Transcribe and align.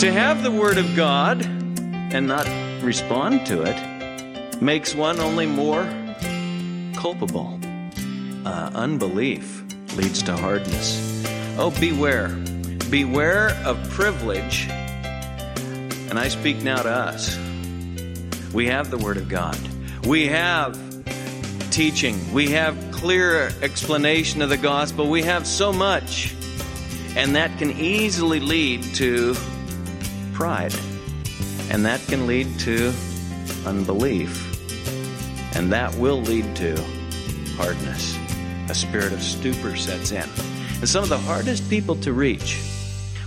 To 0.00 0.12
have 0.12 0.42
the 0.42 0.50
Word 0.50 0.78
of 0.78 0.94
God 0.94 1.44
and 1.44 2.26
not 2.26 2.46
respond 2.82 3.46
to 3.46 3.62
it 3.62 4.62
makes 4.62 4.94
one 4.94 5.18
only 5.20 5.46
more 5.46 5.84
culpable. 6.94 7.58
Uh, 8.44 8.70
unbelief 8.74 9.64
leads 9.96 10.22
to 10.22 10.36
hardness. 10.36 11.24
Oh, 11.58 11.74
beware. 11.80 12.28
Beware 12.90 13.50
of 13.64 13.76
privilege. 13.90 14.68
And 14.68 16.18
I 16.18 16.28
speak 16.28 16.62
now 16.62 16.82
to 16.82 16.90
us. 16.90 17.36
We 18.52 18.66
have 18.66 18.90
the 18.90 18.98
Word 18.98 19.16
of 19.16 19.28
God. 19.28 19.58
We 20.06 20.28
have 20.28 20.78
teaching. 21.70 22.32
We 22.32 22.50
have 22.52 22.76
clear 22.92 23.50
explanation 23.60 24.40
of 24.40 24.48
the 24.48 24.56
gospel. 24.56 25.10
We 25.10 25.22
have 25.22 25.46
so 25.46 25.72
much. 25.72 26.34
And 27.16 27.34
that 27.34 27.58
can 27.58 27.70
easily 27.72 28.40
lead 28.40 28.82
to 28.94 29.34
pride. 30.36 30.74
And 31.70 31.86
that 31.86 31.98
can 32.08 32.26
lead 32.26 32.58
to 32.60 32.92
unbelief. 33.64 34.52
And 35.56 35.72
that 35.72 35.94
will 35.94 36.20
lead 36.20 36.54
to 36.56 36.76
hardness. 37.56 38.18
A 38.68 38.74
spirit 38.74 39.14
of 39.14 39.22
stupor 39.22 39.76
sets 39.76 40.12
in. 40.12 40.28
And 40.78 40.86
some 40.86 41.02
of 41.02 41.08
the 41.08 41.16
hardest 41.16 41.68
people 41.70 41.96
to 41.96 42.12
reach 42.12 42.60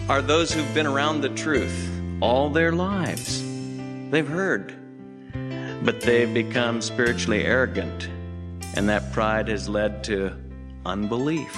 are 0.08 0.22
those 0.22 0.54
who've 0.54 0.74
been 0.76 0.86
around 0.86 1.22
the 1.22 1.30
truth 1.30 1.90
all 2.22 2.52
their 2.52 2.72
lives. 2.72 3.44
They've 4.12 4.28
heard, 4.28 4.76
but 5.84 6.02
they've 6.02 6.32
become 6.32 6.80
spiritually 6.80 7.44
arrogant, 7.44 8.08
and 8.76 8.88
that 8.88 9.12
pride 9.14 9.48
has 9.48 9.68
led 9.68 10.04
to 10.04 10.36
unbelief. 10.86 11.58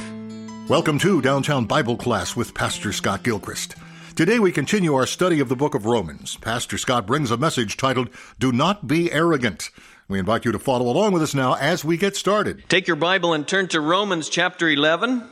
Welcome 0.70 0.98
to 1.00 1.22
Downtown 1.22 1.66
Bible 1.66 1.98
Class 1.98 2.38
with 2.38 2.54
Pastor 2.54 2.94
Scott 2.94 3.24
Gilchrist. 3.24 3.76
Today 4.16 4.40
we 4.40 4.52
continue 4.52 4.94
our 4.94 5.06
study 5.06 5.40
of 5.40 5.48
the 5.48 5.56
book 5.56 5.74
of 5.74 5.86
Romans. 5.86 6.36
Pastor 6.36 6.78
Scott 6.78 7.08
brings 7.08 7.32
a 7.32 7.38
message 7.38 7.78
titled, 7.78 8.10
Do 8.40 8.52
Not 8.52 8.86
Be 8.86 9.10
Arrogant. 9.10 9.70
We 10.10 10.20
invite 10.20 10.44
you 10.44 10.52
to 10.52 10.60
follow 10.60 10.92
along 10.92 11.14
with 11.14 11.22
us 11.22 11.34
now 11.34 11.54
as 11.54 11.86
we 11.86 11.96
get 11.96 12.18
started. 12.18 12.68
Take 12.68 12.88
your 12.88 12.98
Bible 12.98 13.32
and 13.32 13.48
turn 13.48 13.70
to 13.70 13.80
Romans 13.80 14.28
chapter 14.28 14.68
11, 14.68 15.24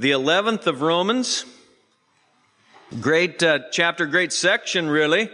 the 0.00 0.10
11th 0.10 0.66
of 0.66 0.82
Romans. 0.82 1.46
Great 3.00 3.40
uh, 3.44 3.60
chapter, 3.70 4.06
great 4.06 4.32
section, 4.32 4.88
really, 4.88 5.30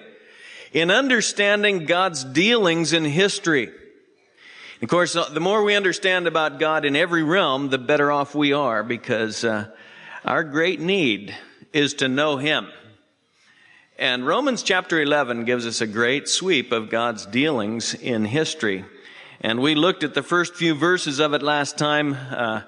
in 0.74 0.90
understanding 0.90 1.86
God's 1.86 2.24
dealings 2.24 2.92
in 2.92 3.06
history. 3.06 3.70
Of 4.82 4.88
course, 4.90 5.16
uh, 5.16 5.30
the 5.30 5.40
more 5.40 5.64
we 5.64 5.76
understand 5.76 6.26
about 6.26 6.58
God 6.58 6.84
in 6.84 6.94
every 6.94 7.22
realm, 7.22 7.70
the 7.70 7.78
better 7.78 8.12
off 8.12 8.34
we 8.34 8.52
are 8.52 8.82
because 8.82 9.44
uh, 9.46 9.68
our 10.26 10.44
great 10.44 10.78
need 10.78 11.34
is 11.72 11.94
to 11.94 12.08
know 12.08 12.36
Him. 12.36 12.68
And 13.98 14.26
Romans 14.26 14.62
chapter 14.62 15.00
11 15.00 15.44
gives 15.44 15.66
us 15.66 15.82
a 15.82 15.86
great 15.86 16.26
sweep 16.26 16.72
of 16.72 16.88
God's 16.88 17.26
dealings 17.26 17.92
in 17.92 18.24
history. 18.24 18.84
And 19.42 19.60
we 19.60 19.74
looked 19.74 20.04
at 20.04 20.14
the 20.14 20.22
first 20.22 20.54
few 20.54 20.74
verses 20.74 21.18
of 21.18 21.34
it 21.34 21.42
last 21.42 21.76
time, 21.76 22.14
uh, 22.14 22.62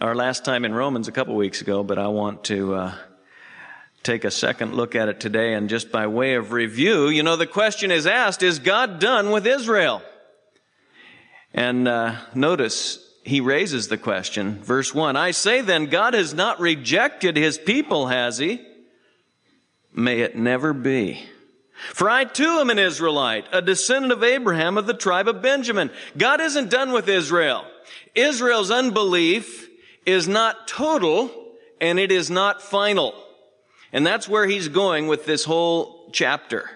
or 0.00 0.14
last 0.14 0.44
time 0.44 0.64
in 0.64 0.72
Romans 0.72 1.08
a 1.08 1.12
couple 1.12 1.34
weeks 1.34 1.60
ago, 1.60 1.82
but 1.82 1.98
I 1.98 2.06
want 2.06 2.44
to 2.44 2.74
uh, 2.74 2.94
take 4.04 4.24
a 4.24 4.30
second 4.30 4.74
look 4.74 4.94
at 4.94 5.08
it 5.08 5.18
today. 5.18 5.54
And 5.54 5.68
just 5.68 5.90
by 5.90 6.06
way 6.06 6.34
of 6.34 6.52
review, 6.52 7.08
you 7.08 7.24
know, 7.24 7.34
the 7.34 7.48
question 7.48 7.90
is 7.90 8.06
asked, 8.06 8.44
is 8.44 8.60
God 8.60 9.00
done 9.00 9.30
with 9.30 9.46
Israel? 9.46 10.02
And 11.52 11.88
uh, 11.88 12.14
notice 12.32 13.09
he 13.22 13.40
raises 13.40 13.88
the 13.88 13.98
question, 13.98 14.62
verse 14.62 14.94
1 14.94 15.16
I 15.16 15.30
say 15.32 15.60
then, 15.60 15.86
God 15.86 16.14
has 16.14 16.32
not 16.34 16.60
rejected 16.60 17.36
his 17.36 17.58
people, 17.58 18.06
has 18.06 18.38
he? 18.38 18.66
May 19.92 20.20
it 20.20 20.36
never 20.36 20.72
be. 20.72 21.24
For 21.92 22.10
I 22.10 22.24
too 22.24 22.58
am 22.60 22.70
an 22.70 22.78
Israelite, 22.78 23.46
a 23.52 23.62
descendant 23.62 24.12
of 24.12 24.22
Abraham 24.22 24.76
of 24.76 24.86
the 24.86 24.94
tribe 24.94 25.28
of 25.28 25.42
Benjamin. 25.42 25.90
God 26.16 26.40
isn't 26.40 26.70
done 26.70 26.92
with 26.92 27.08
Israel. 27.08 27.64
Israel's 28.14 28.70
unbelief 28.70 29.68
is 30.04 30.28
not 30.28 30.68
total 30.68 31.30
and 31.80 31.98
it 31.98 32.12
is 32.12 32.30
not 32.30 32.62
final. 32.62 33.14
And 33.92 34.06
that's 34.06 34.28
where 34.28 34.46
he's 34.46 34.68
going 34.68 35.08
with 35.08 35.24
this 35.24 35.44
whole 35.44 36.10
chapter. 36.12 36.70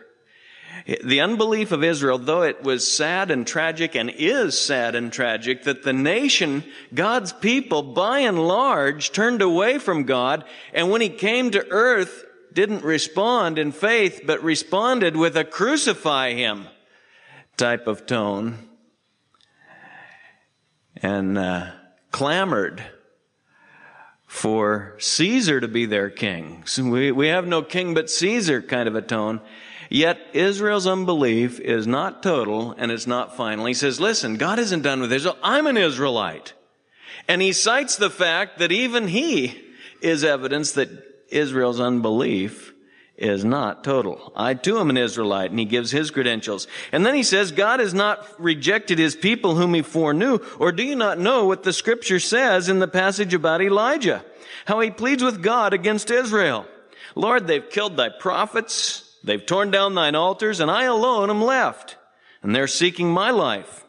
The 0.87 1.21
unbelief 1.21 1.73
of 1.73 1.83
Israel, 1.83 2.19
though 2.19 2.43
it 2.43 2.63
was 2.63 2.91
sad 2.91 3.31
and 3.31 3.47
tragic 3.47 3.95
and 3.95 4.11
is 4.11 4.59
sad 4.59 4.95
and 4.95 5.13
tragic 5.13 5.65
that 5.65 5.83
the 5.83 5.93
nation, 5.93 6.65
God's 6.93 7.33
people, 7.33 7.83
by 7.83 8.21
and 8.21 8.47
large, 8.47 9.13
turned 9.13 9.41
away 9.41 9.79
from 9.79 10.05
God, 10.05 10.45
and 10.73 10.91
when 10.91 11.01
he 11.01 11.09
came 11.09 11.51
to 11.53 11.67
earth, 11.71 12.25
didn't 12.53 12.85
respond 12.85 13.59
in 13.59 13.73
faith, 13.73 14.23
but 14.27 14.43
responded 14.43 15.17
with 15.17 15.37
a 15.37 15.45
crucify 15.45 16.33
him 16.33 16.67
type 17.57 17.87
of 17.87 18.07
tone, 18.07 18.69
and 20.97 21.39
uh, 21.39 21.71
clamored 22.11 22.83
for 24.27 24.97
Caesar 24.99 25.61
to 25.61 25.69
be 25.69 25.87
their 25.87 26.11
king. 26.11 26.65
So 26.67 26.85
we, 26.85 27.13
we 27.13 27.29
have 27.29 27.47
no 27.47 27.63
king 27.63 27.95
but 27.95 28.11
Caesar 28.11 28.61
kind 28.63 28.89
of 28.89 28.97
a 28.97 29.03
tone. 29.03 29.41
Yet 29.91 30.19
Israel's 30.33 30.87
unbelief 30.87 31.61
is 31.61 31.87
not 31.87 32.23
total 32.23 32.73
and 32.73 32.91
it's 32.91 33.07
not 33.07 33.37
final. 33.37 33.67
He 33.67 33.75
says, 33.75 34.01
listen, 34.01 34.37
God 34.37 34.59
isn't 34.59 34.83
done 34.83 35.01
with 35.01 35.13
Israel. 35.13 35.37
I'm 35.43 35.67
an 35.67 35.77
Israelite. 35.77 36.53
And 37.29 37.41
he 37.41 37.53
cites 37.53 37.97
the 37.97 38.11
fact 38.11 38.59
that 38.59 38.73
even 38.73 39.09
he 39.09 39.63
is 40.01 40.25
evidence 40.25 40.73
that 40.73 40.91
Israel's 41.29 41.81
unbelief 41.81 42.73
is 43.17 43.45
not 43.45 43.85
total. 43.85 44.33
I 44.35 44.55
too 44.55 44.79
am 44.79 44.91
an 44.91 44.97
Israelite, 44.97 45.51
and 45.51 45.59
he 45.59 45.65
gives 45.65 45.91
his 45.91 46.11
credentials. 46.11 46.67
And 46.91 47.07
then 47.07 47.15
he 47.15 47.23
says, 47.23 47.53
God 47.53 47.81
has 47.81 47.95
not 47.95 48.27
rejected 48.41 48.99
his 48.99 49.15
people 49.15 49.55
whom 49.55 49.73
he 49.75 49.83
foreknew, 49.83 50.41
or 50.59 50.73
do 50.73 50.83
you 50.83 50.97
not 50.97 51.19
know 51.19 51.45
what 51.45 51.63
the 51.63 51.73
scripture 51.73 52.19
says 52.19 52.69
in 52.69 52.81
the 52.81 52.89
passage 52.89 53.33
about 53.33 53.63
Elijah? 53.63 54.25
How 54.65 54.81
he 54.81 54.91
pleads 54.91 55.23
with 55.23 55.43
God 55.43 55.73
against 55.73 56.11
Israel. 56.11 56.67
Lord, 57.15 57.47
they've 57.47 57.71
killed 57.71 57.97
thy 57.97 58.09
prophets, 58.09 59.04
they've 59.25 59.45
torn 59.45 59.71
down 59.71 59.95
thine 59.95 60.15
altars, 60.15 60.61
and 60.61 60.71
I 60.71 60.85
alone 60.85 61.31
am 61.31 61.43
left, 61.43 61.97
and 62.43 62.55
they're 62.55 62.67
seeking 62.67 63.11
my 63.11 63.31
life. 63.31 63.85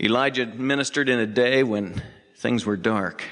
Elijah 0.00 0.46
ministered 0.46 1.08
in 1.08 1.18
a 1.18 1.26
day 1.26 1.62
when 1.62 2.02
things 2.36 2.64
were 2.64 2.76
dark, 2.76 3.24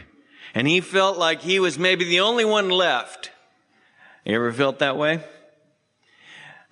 and 0.55 0.66
he 0.66 0.81
felt 0.81 1.19
like 1.19 1.43
he 1.43 1.60
was 1.60 1.78
maybe 1.78 2.05
the 2.05 2.21
only 2.21 2.44
one 2.44 2.69
left 2.69 3.31
you 4.25 4.34
ever 4.34 4.53
felt 4.53 4.81
that 4.81 4.97
way? 4.97 5.25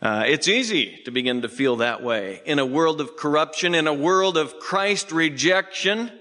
Uh, 0.00 0.24
it's 0.26 0.46
easy 0.46 1.00
to 1.04 1.10
begin 1.10 1.42
to 1.42 1.48
feel 1.48 1.76
that 1.76 2.02
way 2.02 2.40
in 2.44 2.58
a 2.58 2.66
world 2.66 3.00
of 3.00 3.16
corruption, 3.16 3.74
in 3.74 3.86
a 3.86 3.94
world 3.94 4.36
of 4.36 4.58
Christ 4.60 5.10
rejection. 5.10 6.12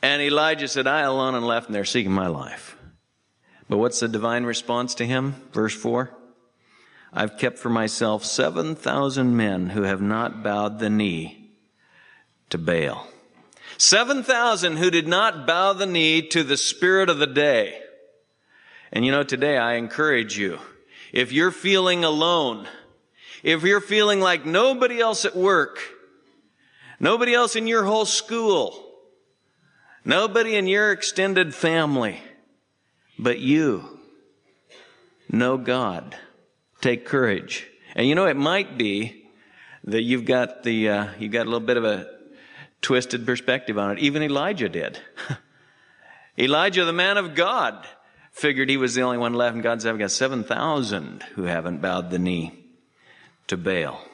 And 0.00 0.22
Elijah 0.22 0.68
said, 0.68 0.86
I 0.86 1.00
alone 1.00 1.34
am 1.34 1.44
left 1.44 1.66
and 1.66 1.74
they're 1.74 1.84
seeking 1.84 2.12
my 2.12 2.28
life. 2.28 2.75
But 3.68 3.78
what's 3.78 4.00
the 4.00 4.08
divine 4.08 4.44
response 4.44 4.94
to 4.96 5.06
him? 5.06 5.42
Verse 5.52 5.74
4 5.74 6.10
I've 7.12 7.38
kept 7.38 7.58
for 7.58 7.70
myself 7.70 8.24
7,000 8.24 9.36
men 9.36 9.70
who 9.70 9.82
have 9.82 10.02
not 10.02 10.42
bowed 10.42 10.78
the 10.78 10.90
knee 10.90 11.50
to 12.50 12.58
Baal. 12.58 13.08
7,000 13.78 14.76
who 14.76 14.90
did 14.90 15.08
not 15.08 15.46
bow 15.46 15.72
the 15.72 15.86
knee 15.86 16.22
to 16.28 16.42
the 16.42 16.56
spirit 16.56 17.08
of 17.08 17.18
the 17.18 17.26
day. 17.26 17.80
And 18.92 19.04
you 19.04 19.12
know, 19.12 19.22
today 19.22 19.56
I 19.58 19.74
encourage 19.74 20.38
you, 20.38 20.58
if 21.12 21.32
you're 21.32 21.50
feeling 21.50 22.04
alone, 22.04 22.68
if 23.42 23.62
you're 23.62 23.80
feeling 23.80 24.20
like 24.20 24.46
nobody 24.46 25.00
else 25.00 25.24
at 25.24 25.36
work, 25.36 25.78
nobody 27.00 27.34
else 27.34 27.56
in 27.56 27.66
your 27.66 27.84
whole 27.84 28.06
school, 28.06 28.92
nobody 30.04 30.56
in 30.56 30.66
your 30.66 30.92
extended 30.92 31.54
family, 31.54 32.22
but 33.18 33.38
you 33.38 33.98
know 35.30 35.56
God, 35.56 36.16
take 36.80 37.06
courage. 37.06 37.66
And 37.94 38.06
you 38.06 38.14
know, 38.14 38.26
it 38.26 38.36
might 38.36 38.76
be 38.76 39.26
that 39.84 40.02
you've 40.02 40.24
got 40.24 40.62
the, 40.62 40.88
uh, 40.88 41.08
you've 41.18 41.32
got 41.32 41.42
a 41.46 41.50
little 41.50 41.60
bit 41.60 41.76
of 41.76 41.84
a 41.84 42.08
twisted 42.82 43.24
perspective 43.24 43.78
on 43.78 43.92
it. 43.92 43.98
Even 44.00 44.22
Elijah 44.22 44.68
did. 44.68 45.00
Elijah, 46.38 46.84
the 46.84 46.92
man 46.92 47.16
of 47.16 47.34
God, 47.34 47.86
figured 48.30 48.68
he 48.68 48.76
was 48.76 48.94
the 48.94 49.00
only 49.00 49.16
one 49.16 49.32
left, 49.32 49.54
and 49.54 49.62
God 49.62 49.80
said, 49.80 49.92
I've 49.92 49.98
got 49.98 50.10
7,000 50.10 51.22
who 51.34 51.44
haven't 51.44 51.80
bowed 51.80 52.10
the 52.10 52.18
knee 52.18 52.52
to 53.46 53.56
Baal. 53.56 54.04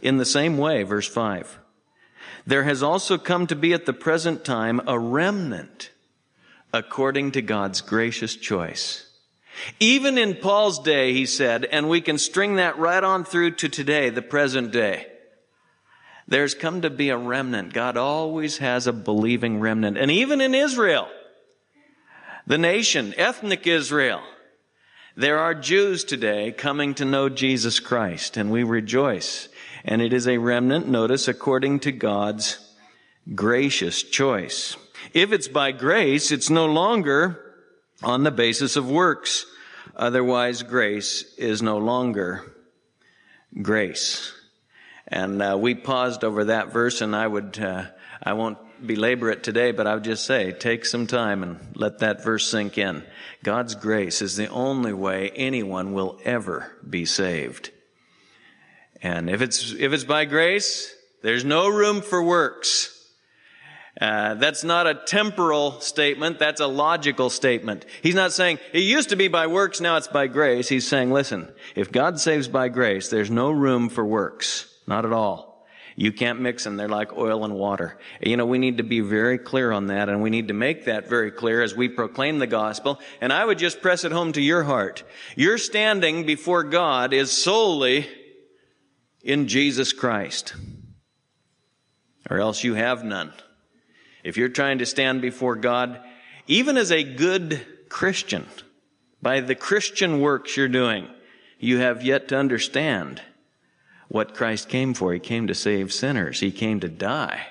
In 0.00 0.16
the 0.16 0.24
same 0.24 0.56
way, 0.56 0.82
verse 0.82 1.08
5, 1.08 1.58
there 2.46 2.64
has 2.64 2.82
also 2.82 3.18
come 3.18 3.46
to 3.48 3.56
be 3.56 3.74
at 3.74 3.84
the 3.84 3.92
present 3.92 4.44
time 4.44 4.80
a 4.86 4.98
remnant 4.98 5.90
according 6.76 7.32
to 7.32 7.42
God's 7.42 7.80
gracious 7.80 8.36
choice. 8.36 9.10
Even 9.80 10.18
in 10.18 10.34
Paul's 10.34 10.78
day, 10.78 11.14
he 11.14 11.24
said, 11.24 11.64
and 11.64 11.88
we 11.88 12.02
can 12.02 12.18
string 12.18 12.56
that 12.56 12.78
right 12.78 13.02
on 13.02 13.24
through 13.24 13.52
to 13.52 13.68
today, 13.68 14.10
the 14.10 14.22
present 14.22 14.70
day. 14.70 15.06
There's 16.28 16.54
come 16.54 16.82
to 16.82 16.90
be 16.90 17.08
a 17.08 17.16
remnant. 17.16 17.72
God 17.72 17.96
always 17.96 18.58
has 18.58 18.86
a 18.86 18.92
believing 18.92 19.60
remnant. 19.60 19.96
And 19.96 20.10
even 20.10 20.40
in 20.40 20.54
Israel, 20.54 21.08
the 22.46 22.58
nation, 22.58 23.14
ethnic 23.16 23.66
Israel. 23.66 24.22
There 25.16 25.38
are 25.38 25.54
Jews 25.54 26.04
today 26.04 26.52
coming 26.52 26.94
to 26.96 27.06
know 27.06 27.30
Jesus 27.30 27.80
Christ, 27.80 28.36
and 28.36 28.50
we 28.50 28.64
rejoice. 28.64 29.48
And 29.82 30.02
it 30.02 30.12
is 30.12 30.28
a 30.28 30.36
remnant, 30.36 30.86
notice, 30.86 31.26
according 31.26 31.80
to 31.80 31.92
God's 31.92 32.58
gracious 33.34 34.02
choice. 34.02 34.76
If 35.12 35.32
it's 35.32 35.48
by 35.48 35.72
grace, 35.72 36.32
it's 36.32 36.50
no 36.50 36.66
longer 36.66 37.54
on 38.02 38.24
the 38.24 38.30
basis 38.30 38.76
of 38.76 38.90
works. 38.90 39.46
Otherwise, 39.94 40.62
grace 40.62 41.34
is 41.36 41.62
no 41.62 41.78
longer 41.78 42.52
grace. 43.62 44.32
And 45.08 45.40
uh, 45.40 45.56
we 45.58 45.74
paused 45.74 46.24
over 46.24 46.46
that 46.46 46.72
verse, 46.72 47.00
and 47.00 47.14
I 47.14 47.26
would, 47.26 47.58
uh, 47.58 47.84
I 48.22 48.32
won't 48.34 48.58
belabor 48.84 49.30
it 49.30 49.42
today, 49.42 49.72
but 49.72 49.86
I 49.86 49.94
would 49.94 50.04
just 50.04 50.26
say, 50.26 50.52
take 50.52 50.84
some 50.84 51.06
time 51.06 51.42
and 51.42 51.58
let 51.74 52.00
that 52.00 52.22
verse 52.22 52.50
sink 52.50 52.76
in. 52.76 53.04
God's 53.42 53.74
grace 53.74 54.20
is 54.20 54.36
the 54.36 54.48
only 54.48 54.92
way 54.92 55.30
anyone 55.30 55.92
will 55.92 56.18
ever 56.24 56.76
be 56.88 57.04
saved. 57.04 57.70
And 59.02 59.30
if 59.30 59.40
it's, 59.42 59.72
if 59.72 59.92
it's 59.92 60.04
by 60.04 60.24
grace, 60.24 60.94
there's 61.22 61.44
no 61.44 61.68
room 61.68 62.02
for 62.02 62.22
works. 62.22 62.92
Uh, 64.00 64.34
that's 64.34 64.62
not 64.62 64.86
a 64.86 64.94
temporal 64.94 65.80
statement. 65.80 66.38
That's 66.38 66.60
a 66.60 66.66
logical 66.66 67.30
statement. 67.30 67.86
He's 68.02 68.14
not 68.14 68.32
saying 68.32 68.58
it 68.72 68.80
used 68.80 69.08
to 69.08 69.16
be 69.16 69.28
by 69.28 69.46
works, 69.46 69.80
now 69.80 69.96
it's 69.96 70.08
by 70.08 70.26
grace. 70.26 70.68
He's 70.68 70.86
saying, 70.86 71.10
listen, 71.10 71.50
if 71.74 71.90
God 71.90 72.20
saves 72.20 72.46
by 72.46 72.68
grace, 72.68 73.08
there's 73.08 73.30
no 73.30 73.50
room 73.50 73.88
for 73.88 74.04
works. 74.04 74.72
Not 74.86 75.04
at 75.06 75.12
all. 75.12 75.66
You 75.98 76.12
can't 76.12 76.42
mix 76.42 76.62
them. 76.62 76.76
They're 76.76 76.88
like 76.88 77.16
oil 77.16 77.42
and 77.46 77.54
water. 77.54 77.98
You 78.20 78.36
know, 78.36 78.44
we 78.44 78.58
need 78.58 78.76
to 78.76 78.82
be 78.82 79.00
very 79.00 79.38
clear 79.38 79.72
on 79.72 79.86
that 79.86 80.10
and 80.10 80.20
we 80.20 80.28
need 80.28 80.48
to 80.48 80.54
make 80.54 80.84
that 80.84 81.08
very 81.08 81.30
clear 81.30 81.62
as 81.62 81.74
we 81.74 81.88
proclaim 81.88 82.38
the 82.38 82.46
gospel. 82.46 83.00
And 83.22 83.32
I 83.32 83.42
would 83.42 83.58
just 83.58 83.80
press 83.80 84.04
it 84.04 84.12
home 84.12 84.32
to 84.32 84.42
your 84.42 84.64
heart. 84.64 85.04
Your 85.36 85.56
standing 85.56 86.26
before 86.26 86.64
God 86.64 87.14
is 87.14 87.32
solely 87.32 88.06
in 89.22 89.48
Jesus 89.48 89.94
Christ. 89.94 90.54
Or 92.28 92.40
else 92.40 92.62
you 92.62 92.74
have 92.74 93.02
none. 93.02 93.32
If 94.26 94.36
you're 94.36 94.48
trying 94.48 94.78
to 94.78 94.86
stand 94.86 95.22
before 95.22 95.54
God, 95.54 96.00
even 96.48 96.76
as 96.76 96.90
a 96.90 97.04
good 97.04 97.64
Christian, 97.88 98.44
by 99.22 99.38
the 99.38 99.54
Christian 99.54 100.20
works 100.20 100.56
you're 100.56 100.66
doing, 100.66 101.06
you 101.60 101.78
have 101.78 102.02
yet 102.02 102.26
to 102.28 102.36
understand 102.36 103.22
what 104.08 104.34
Christ 104.34 104.68
came 104.68 104.94
for. 104.94 105.12
He 105.12 105.20
came 105.20 105.46
to 105.46 105.54
save 105.54 105.92
sinners. 105.92 106.40
He 106.40 106.50
came 106.50 106.80
to 106.80 106.88
die 106.88 107.46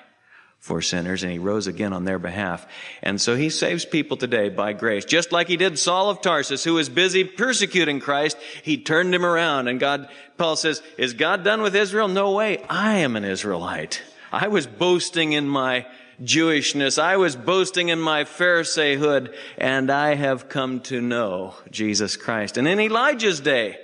for 0.58 0.82
sinners 0.82 1.22
and 1.22 1.32
he 1.32 1.38
rose 1.38 1.66
again 1.66 1.94
on 1.94 2.04
their 2.04 2.18
behalf. 2.18 2.66
And 3.02 3.22
so 3.22 3.36
he 3.36 3.48
saves 3.48 3.86
people 3.86 4.18
today 4.18 4.50
by 4.50 4.74
grace. 4.74 5.06
Just 5.06 5.32
like 5.32 5.48
he 5.48 5.56
did 5.56 5.78
Saul 5.78 6.10
of 6.10 6.20
Tarsus, 6.20 6.62
who 6.62 6.74
was 6.74 6.90
busy 6.90 7.24
persecuting 7.24 8.00
Christ, 8.00 8.36
he 8.62 8.76
turned 8.76 9.14
him 9.14 9.24
around 9.24 9.68
and 9.68 9.80
God, 9.80 10.10
Paul 10.36 10.56
says, 10.56 10.82
is 10.98 11.14
God 11.14 11.42
done 11.42 11.62
with 11.62 11.74
Israel? 11.74 12.08
No 12.08 12.32
way. 12.32 12.62
I 12.68 12.96
am 12.96 13.16
an 13.16 13.24
Israelite. 13.24 14.02
I 14.30 14.48
was 14.48 14.66
boasting 14.66 15.32
in 15.32 15.48
my 15.48 15.86
Jewishness. 16.22 16.98
I 16.98 17.16
was 17.16 17.36
boasting 17.36 17.88
in 17.88 18.00
my 18.00 18.24
Pharisaehood 18.24 19.34
and 19.58 19.90
I 19.90 20.14
have 20.14 20.48
come 20.48 20.80
to 20.80 21.00
know 21.00 21.54
Jesus 21.70 22.16
Christ. 22.16 22.56
And 22.56 22.66
in 22.66 22.80
Elijah's 22.80 23.40
day, 23.40 23.78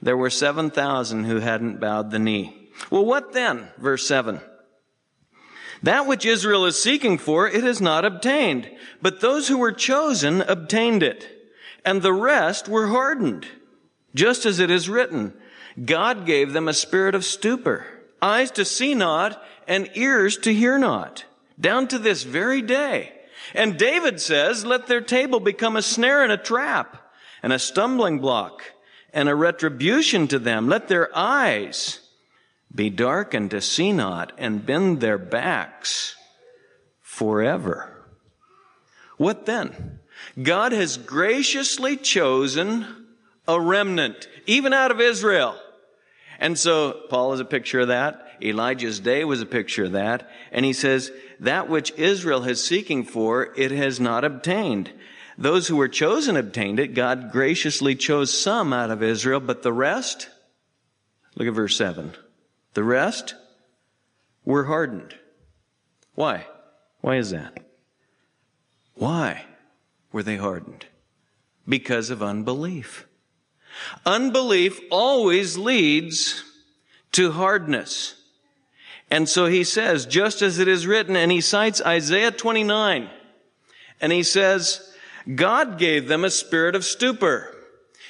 there 0.00 0.16
were 0.16 0.30
7,000 0.30 1.24
who 1.24 1.40
hadn't 1.40 1.80
bowed 1.80 2.10
the 2.10 2.18
knee. 2.18 2.70
Well, 2.90 3.04
what 3.04 3.32
then? 3.32 3.68
Verse 3.78 4.06
7. 4.06 4.40
That 5.82 6.06
which 6.06 6.24
Israel 6.24 6.64
is 6.64 6.82
seeking 6.82 7.18
for, 7.18 7.46
it 7.46 7.62
has 7.62 7.80
not 7.80 8.04
obtained. 8.04 8.70
But 9.02 9.20
those 9.20 9.48
who 9.48 9.58
were 9.58 9.72
chosen 9.72 10.40
obtained 10.40 11.02
it. 11.02 11.28
And 11.84 12.00
the 12.00 12.12
rest 12.12 12.68
were 12.68 12.88
hardened. 12.88 13.46
Just 14.14 14.46
as 14.46 14.60
it 14.60 14.70
is 14.70 14.88
written, 14.88 15.34
God 15.82 16.24
gave 16.24 16.52
them 16.52 16.68
a 16.68 16.74
spirit 16.74 17.14
of 17.14 17.24
stupor, 17.24 17.84
eyes 18.22 18.50
to 18.52 18.64
see 18.64 18.94
not, 18.94 19.42
and 19.66 19.90
ears 19.94 20.36
to 20.38 20.54
hear 20.54 20.78
not, 20.78 21.24
down 21.58 21.88
to 21.88 21.98
this 21.98 22.22
very 22.22 22.62
day. 22.62 23.12
And 23.54 23.78
David 23.78 24.20
says, 24.20 24.64
let 24.64 24.86
their 24.86 25.00
table 25.00 25.40
become 25.40 25.76
a 25.76 25.82
snare 25.82 26.22
and 26.22 26.32
a 26.32 26.36
trap, 26.36 27.12
and 27.42 27.52
a 27.52 27.58
stumbling 27.58 28.18
block, 28.18 28.62
and 29.12 29.28
a 29.28 29.34
retribution 29.34 30.26
to 30.28 30.38
them. 30.38 30.68
Let 30.68 30.88
their 30.88 31.16
eyes 31.16 32.00
be 32.74 32.90
darkened 32.90 33.52
to 33.52 33.60
see 33.60 33.92
not 33.92 34.32
and 34.38 34.66
bend 34.66 35.00
their 35.00 35.18
backs 35.18 36.16
forever. 37.00 37.90
What 39.16 39.46
then? 39.46 40.00
God 40.42 40.72
has 40.72 40.96
graciously 40.96 41.96
chosen 41.96 43.06
a 43.46 43.60
remnant, 43.60 44.26
even 44.46 44.72
out 44.72 44.90
of 44.90 45.00
Israel. 45.00 45.56
And 46.40 46.58
so 46.58 47.02
Paul 47.10 47.34
is 47.34 47.40
a 47.40 47.44
picture 47.44 47.80
of 47.80 47.88
that. 47.88 48.26
Elijah's 48.42 48.98
day 48.98 49.24
was 49.24 49.40
a 49.40 49.46
picture 49.46 49.84
of 49.84 49.92
that. 49.92 50.28
And 50.50 50.64
he 50.64 50.72
says, 50.72 51.12
that 51.40 51.68
which 51.68 51.92
Israel 51.96 52.44
is 52.44 52.64
seeking 52.64 53.04
for, 53.04 53.52
it 53.56 53.70
has 53.70 54.00
not 54.00 54.24
obtained. 54.24 54.92
Those 55.36 55.68
who 55.68 55.76
were 55.76 55.88
chosen 55.88 56.36
obtained 56.36 56.78
it. 56.78 56.94
God 56.94 57.32
graciously 57.32 57.96
chose 57.96 58.38
some 58.38 58.72
out 58.72 58.90
of 58.90 59.02
Israel, 59.02 59.40
but 59.40 59.62
the 59.62 59.72
rest, 59.72 60.28
look 61.34 61.48
at 61.48 61.54
verse 61.54 61.76
7. 61.76 62.12
The 62.74 62.84
rest 62.84 63.34
were 64.44 64.64
hardened. 64.64 65.14
Why? 66.14 66.46
Why 67.00 67.16
is 67.16 67.30
that? 67.30 67.58
Why 68.94 69.44
were 70.12 70.22
they 70.22 70.36
hardened? 70.36 70.86
Because 71.68 72.10
of 72.10 72.22
unbelief. 72.22 73.06
Unbelief 74.06 74.80
always 74.90 75.58
leads 75.58 76.44
to 77.12 77.32
hardness. 77.32 78.14
And 79.14 79.28
so 79.28 79.46
he 79.46 79.62
says, 79.62 80.06
just 80.06 80.42
as 80.42 80.58
it 80.58 80.66
is 80.66 80.88
written, 80.88 81.14
and 81.14 81.30
he 81.30 81.40
cites 81.40 81.80
Isaiah 81.80 82.32
29, 82.32 83.08
and 84.00 84.10
he 84.10 84.24
says, 84.24 84.92
God 85.32 85.78
gave 85.78 86.08
them 86.08 86.24
a 86.24 86.30
spirit 86.30 86.74
of 86.74 86.84
stupor. 86.84 87.54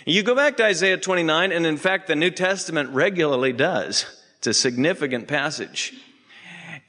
You 0.06 0.22
go 0.22 0.34
back 0.34 0.56
to 0.56 0.64
Isaiah 0.64 0.96
29, 0.96 1.52
and 1.52 1.66
in 1.66 1.76
fact, 1.76 2.06
the 2.06 2.16
New 2.16 2.30
Testament 2.30 2.88
regularly 2.94 3.52
does. 3.52 4.06
It's 4.38 4.46
a 4.46 4.54
significant 4.54 5.28
passage. 5.28 5.92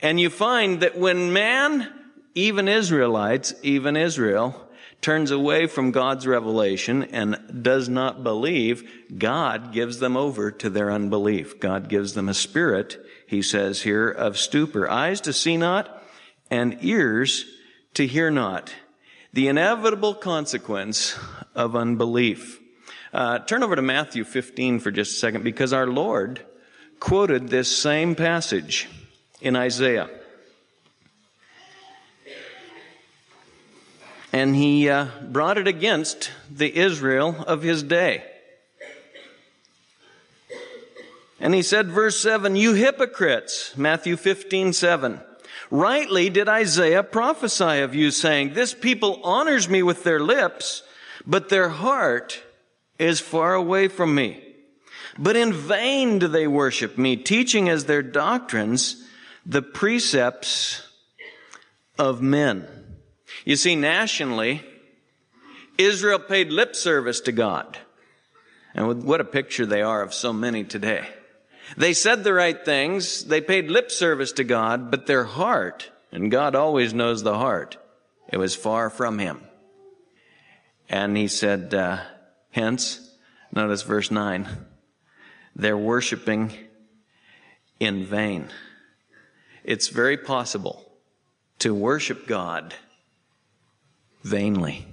And 0.02 0.18
you 0.18 0.30
find 0.30 0.80
that 0.80 0.98
when 0.98 1.34
man, 1.34 1.94
even 2.36 2.70
Israelites, 2.70 3.54
even 3.64 3.98
Israel, 3.98 4.70
turns 5.02 5.30
away 5.30 5.68
from 5.68 5.92
God's 5.92 6.26
revelation 6.26 7.04
and 7.04 7.62
does 7.62 7.90
not 7.90 8.24
believe, 8.24 8.90
God 9.18 9.74
gives 9.74 10.00
them 10.00 10.16
over 10.16 10.52
to 10.52 10.70
their 10.70 10.90
unbelief. 10.90 11.60
God 11.60 11.90
gives 11.90 12.14
them 12.14 12.30
a 12.30 12.34
spirit, 12.34 12.98
he 13.28 13.42
says 13.42 13.82
here, 13.82 14.10
of 14.10 14.38
stupor, 14.38 14.90
eyes 14.90 15.22
to 15.22 15.34
see 15.34 15.58
not 15.58 16.04
and 16.50 16.78
ears 16.82 17.46
to 17.96 18.06
hear 18.06 18.30
not 18.30 18.74
the 19.34 19.48
inevitable 19.50 20.14
consequence 20.14 21.18
of 21.56 21.76
unbelief. 21.76 22.62
Uh, 23.14 23.40
turn 23.40 23.64
over 23.64 23.76
to 23.76 23.82
Matthew 23.82 24.24
15 24.24 24.80
for 24.80 24.92
just 24.92 25.12
a 25.12 25.20
second 25.20 25.44
because 25.44 25.74
our 25.74 25.88
Lord 25.88 26.46
quoted 27.02 27.50
this 27.50 27.76
same 27.76 28.16
passage 28.16 28.88
in 29.42 29.58
Isaiah. 29.58 30.10
And 34.32 34.56
he 34.56 34.90
uh, 34.90 35.08
brought 35.22 35.58
it 35.58 35.68
against 35.68 36.32
the 36.50 36.74
Israel 36.74 37.44
of 37.48 37.62
his 37.62 37.84
day. 37.84 38.24
And 41.46 41.54
he 41.54 41.62
said, 41.62 41.90
verse 41.90 42.20
7, 42.20 42.56
You 42.56 42.74
hypocrites, 42.74 43.78
Matthew 43.78 44.18
15, 44.18 44.74
7. 44.74 45.22
Rightly 45.70 46.32
did 46.32 46.50
Isaiah 46.50 47.04
prophesy 47.04 47.82
of 47.82 47.94
you, 47.94 48.10
saying, 48.10 48.54
This 48.56 48.74
people 48.74 49.22
honors 49.24 49.70
me 49.70 49.84
with 49.84 50.04
their 50.04 50.20
lips, 50.20 50.82
but 51.24 51.50
their 51.50 51.70
heart 51.70 52.42
is 52.98 53.20
far 53.20 53.54
away 53.54 53.90
from 53.90 54.16
me. 54.16 54.44
But 55.20 55.36
in 55.36 55.54
vain 55.54 56.18
do 56.18 56.28
they 56.28 56.48
worship 56.48 56.98
me, 56.98 57.16
teaching 57.16 57.70
as 57.70 57.86
their 57.86 58.02
doctrines 58.02 59.08
the 59.46 59.62
precepts 59.62 60.82
of 62.00 62.24
men. 62.24 62.68
You 63.46 63.56
see, 63.56 63.76
nationally, 63.76 64.64
Israel 65.78 66.18
paid 66.18 66.52
lip 66.52 66.76
service 66.76 67.20
to 67.20 67.32
God. 67.32 67.78
And 68.74 69.04
what 69.04 69.22
a 69.22 69.26
picture 69.26 69.68
they 69.68 69.84
are 69.84 70.02
of 70.02 70.12
so 70.12 70.34
many 70.34 70.64
today. 70.64 71.08
They 71.78 71.94
said 71.94 72.24
the 72.24 72.34
right 72.34 72.64
things, 72.64 73.26
they 73.26 73.42
paid 73.42 73.70
lip 73.70 73.92
service 73.92 74.32
to 74.34 74.44
God, 74.44 74.92
but 74.92 75.08
their 75.08 75.24
heart, 75.24 75.92
and 76.12 76.32
God 76.32 76.56
always 76.56 76.94
knows 76.94 77.24
the 77.24 77.38
heart, 77.38 77.78
it 78.32 78.38
was 78.38 78.56
far 78.56 78.90
from 78.90 79.20
Him. 79.20 79.42
And 80.90 81.18
He 81.18 81.28
said, 81.28 81.74
uh, 81.74 82.00
hence, 82.52 83.12
notice 83.52 83.82
verse 83.82 84.12
9, 84.12 84.48
they're 85.56 85.78
worshiping 85.78 86.52
in 87.80 88.06
vain. 88.06 88.50
It's 89.64 89.88
very 89.88 90.18
possible 90.18 90.86
to 91.60 91.74
worship 91.74 92.28
God 92.28 92.76
vainly. 94.24 94.86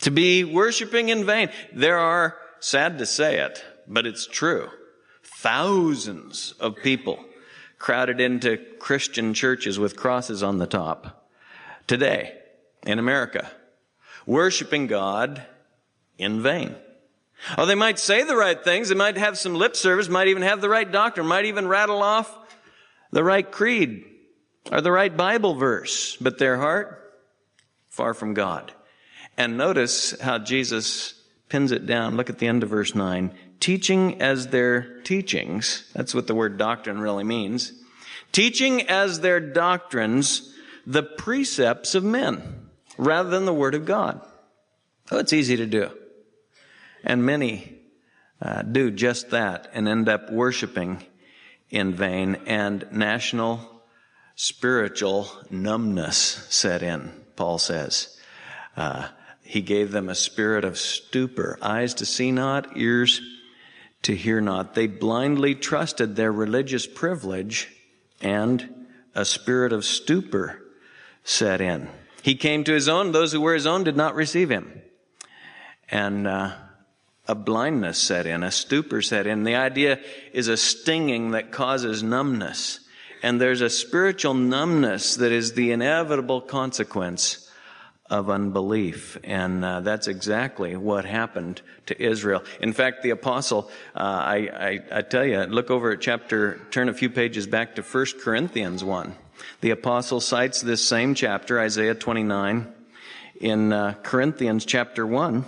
To 0.00 0.10
be 0.10 0.44
worshiping 0.44 1.08
in 1.08 1.24
vain. 1.24 1.50
There 1.72 1.98
are, 1.98 2.36
sad 2.60 2.98
to 2.98 3.06
say 3.06 3.38
it, 3.38 3.64
but 3.86 4.06
it's 4.06 4.26
true, 4.26 4.68
thousands 5.40 6.52
of 6.60 6.76
people 6.76 7.24
crowded 7.78 8.20
into 8.20 8.58
Christian 8.78 9.32
churches 9.32 9.78
with 9.78 9.96
crosses 9.96 10.42
on 10.42 10.58
the 10.58 10.66
top 10.66 11.26
today 11.86 12.36
in 12.84 12.98
America, 12.98 13.50
worshiping 14.26 14.86
God 14.86 15.42
in 16.18 16.42
vain. 16.42 16.76
Oh, 17.56 17.64
they 17.64 17.74
might 17.74 17.98
say 17.98 18.22
the 18.22 18.36
right 18.36 18.62
things. 18.62 18.90
They 18.90 18.94
might 18.94 19.16
have 19.16 19.38
some 19.38 19.54
lip 19.54 19.74
service, 19.74 20.10
might 20.10 20.28
even 20.28 20.42
have 20.42 20.60
the 20.60 20.68
right 20.68 20.90
doctrine, 20.90 21.26
might 21.26 21.46
even 21.46 21.66
rattle 21.66 22.02
off 22.02 22.30
the 23.10 23.24
right 23.24 23.50
creed 23.50 24.04
or 24.70 24.82
the 24.82 24.92
right 24.92 25.16
Bible 25.16 25.54
verse, 25.54 26.18
but 26.20 26.36
their 26.36 26.58
heart, 26.58 27.14
far 27.88 28.12
from 28.12 28.34
God. 28.34 28.72
And 29.38 29.56
notice 29.56 30.20
how 30.20 30.36
Jesus 30.36 31.14
pins 31.48 31.72
it 31.72 31.86
down. 31.86 32.18
Look 32.18 32.28
at 32.28 32.38
the 32.38 32.46
end 32.46 32.62
of 32.62 32.68
verse 32.68 32.94
9. 32.94 33.32
Teaching 33.60 34.20
as 34.20 34.48
their 34.48 35.00
teachings, 35.02 35.90
that's 35.94 36.14
what 36.14 36.26
the 36.26 36.34
word 36.34 36.56
doctrine 36.56 36.98
really 36.98 37.24
means. 37.24 37.72
Teaching 38.32 38.82
as 38.88 39.20
their 39.20 39.40
doctrines 39.40 40.54
the 40.86 41.02
precepts 41.02 41.94
of 41.94 42.02
men 42.02 42.68
rather 42.96 43.28
than 43.28 43.44
the 43.44 43.54
word 43.54 43.74
of 43.74 43.84
God. 43.84 44.20
Oh, 45.10 45.18
it's 45.18 45.32
easy 45.32 45.56
to 45.56 45.66
do. 45.66 45.90
And 47.04 47.24
many 47.24 47.78
uh, 48.40 48.62
do 48.62 48.90
just 48.90 49.30
that 49.30 49.70
and 49.72 49.86
end 49.86 50.08
up 50.08 50.30
worshiping 50.30 51.04
in 51.68 51.94
vain, 51.94 52.36
and 52.46 52.84
national 52.90 53.82
spiritual 54.34 55.30
numbness 55.50 56.16
set 56.50 56.82
in, 56.82 57.12
Paul 57.36 57.58
says. 57.58 58.18
Uh, 58.76 59.08
he 59.42 59.60
gave 59.60 59.92
them 59.92 60.08
a 60.08 60.14
spirit 60.14 60.64
of 60.64 60.78
stupor, 60.78 61.58
eyes 61.62 61.94
to 61.94 62.06
see 62.06 62.32
not, 62.32 62.76
ears 62.76 63.20
to 64.02 64.14
hear 64.14 64.40
not. 64.40 64.74
They 64.74 64.86
blindly 64.86 65.54
trusted 65.54 66.16
their 66.16 66.32
religious 66.32 66.86
privilege, 66.86 67.68
and 68.20 68.86
a 69.14 69.24
spirit 69.24 69.72
of 69.72 69.84
stupor 69.84 70.60
set 71.24 71.60
in. 71.60 71.88
He 72.22 72.34
came 72.34 72.64
to 72.64 72.72
his 72.72 72.88
own, 72.88 73.12
those 73.12 73.32
who 73.32 73.40
were 73.40 73.54
his 73.54 73.66
own 73.66 73.84
did 73.84 73.96
not 73.96 74.14
receive 74.14 74.50
him. 74.50 74.82
And 75.90 76.26
uh, 76.26 76.54
a 77.26 77.34
blindness 77.34 77.98
set 77.98 78.26
in, 78.26 78.42
a 78.42 78.50
stupor 78.50 79.02
set 79.02 79.26
in. 79.26 79.44
The 79.44 79.56
idea 79.56 80.00
is 80.32 80.48
a 80.48 80.56
stinging 80.56 81.32
that 81.32 81.52
causes 81.52 82.02
numbness. 82.02 82.80
And 83.22 83.40
there's 83.40 83.60
a 83.60 83.70
spiritual 83.70 84.34
numbness 84.34 85.16
that 85.16 85.32
is 85.32 85.52
the 85.52 85.72
inevitable 85.72 86.40
consequence 86.40 87.49
of 88.10 88.28
unbelief. 88.28 89.16
And 89.22 89.64
uh, 89.64 89.80
that's 89.80 90.08
exactly 90.08 90.76
what 90.76 91.04
happened 91.04 91.62
to 91.86 92.02
Israel. 92.02 92.42
In 92.60 92.72
fact, 92.72 93.02
the 93.02 93.10
apostle, 93.10 93.70
uh, 93.94 94.00
I, 94.00 94.36
I, 94.92 94.98
I, 94.98 95.02
tell 95.02 95.24
you, 95.24 95.44
look 95.44 95.70
over 95.70 95.92
at 95.92 96.00
chapter, 96.00 96.60
turn 96.72 96.88
a 96.88 96.94
few 96.94 97.08
pages 97.08 97.46
back 97.46 97.76
to 97.76 97.82
1 97.82 98.06
Corinthians 98.22 98.82
1. 98.82 99.14
The 99.60 99.70
apostle 99.70 100.20
cites 100.20 100.60
this 100.60 100.86
same 100.86 101.14
chapter, 101.14 101.60
Isaiah 101.60 101.94
29, 101.94 102.66
in 103.40 103.72
uh, 103.72 103.94
Corinthians 104.02 104.66
chapter 104.66 105.06
1. 105.06 105.44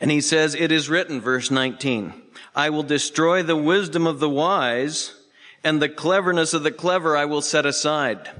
And 0.00 0.10
he 0.10 0.20
says, 0.20 0.54
It 0.54 0.72
is 0.72 0.88
written, 0.88 1.20
verse 1.20 1.50
19, 1.50 2.14
I 2.54 2.70
will 2.70 2.82
destroy 2.82 3.42
the 3.42 3.56
wisdom 3.56 4.06
of 4.06 4.20
the 4.20 4.28
wise, 4.28 5.14
and 5.62 5.80
the 5.80 5.88
cleverness 5.88 6.54
of 6.54 6.62
the 6.62 6.72
clever 6.72 7.16
I 7.16 7.26
will 7.26 7.42
set 7.42 7.66
aside. 7.66 8.30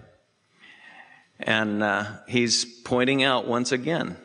And 1.42 1.82
uh, 1.82 2.04
he's 2.28 2.64
pointing 2.64 3.22
out 3.22 3.46
once 3.46 3.72
again 3.72 4.16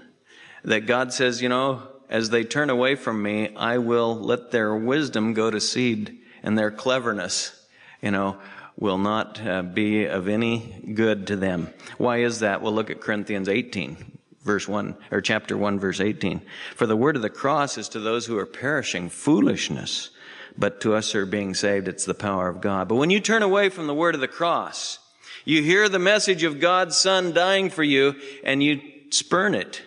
that 0.63 0.86
God 0.86 1.13
says, 1.13 1.41
you 1.41 1.50
know, 1.50 1.83
as 2.09 2.29
they 2.29 2.43
turn 2.43 2.69
away 2.69 2.95
from 2.95 3.21
me, 3.21 3.55
I 3.55 3.79
will 3.79 4.15
let 4.15 4.51
their 4.51 4.75
wisdom 4.75 5.33
go 5.33 5.51
to 5.51 5.59
seed, 5.59 6.19
and 6.43 6.57
their 6.57 6.71
cleverness, 6.71 7.67
you 8.01 8.12
know, 8.12 8.38
will 8.77 8.97
not 8.97 9.45
uh, 9.45 9.63
be 9.63 10.05
of 10.05 10.27
any 10.27 10.91
good 10.93 11.27
to 11.27 11.36
them. 11.36 11.74
Why 11.97 12.17
is 12.17 12.39
that? 12.39 12.62
We'll 12.62 12.74
look 12.74 12.89
at 12.89 13.01
Corinthians 13.01 13.50
18 13.50 14.17
verse 14.47 14.67
1 14.67 14.95
or 15.12 15.19
chapter 15.19 15.57
1 15.57 15.77
verse 15.77 16.00
18 16.00 16.41
for 16.74 16.88
the 16.88 16.95
word 16.95 17.17
of 17.17 17.21
the 17.21 17.29
cross 17.29 17.77
is 17.77 17.89
to 17.89 18.00
those 18.00 18.25
who 18.25 18.38
are 18.38 18.45
perishing 18.45 19.09
foolishness 19.09 20.09
but 20.57 20.79
to 20.79 20.95
us 20.95 21.12
who 21.12 21.19
are 21.19 21.25
being 21.25 21.53
saved 21.53 21.89
it's 21.89 22.05
the 22.05 22.13
power 22.13 22.47
of 22.47 22.62
god 22.62 22.88
but 22.88 22.95
when 22.95 23.09
you 23.09 23.19
turn 23.19 23.43
away 23.43 23.67
from 23.67 23.88
the 23.88 23.93
word 23.93 24.15
of 24.15 24.21
the 24.21 24.27
cross 24.27 25.00
you 25.46 25.62
hear 25.62 25.88
the 25.89 26.00
message 26.00 26.44
of 26.44 26.60
god's 26.60 26.98
son 26.98 27.34
dying 27.34 27.70
for 27.70 27.84
you 27.84 28.15
and 28.44 28.62
you 28.62 28.82
spurn 29.10 29.56
it 29.56 29.82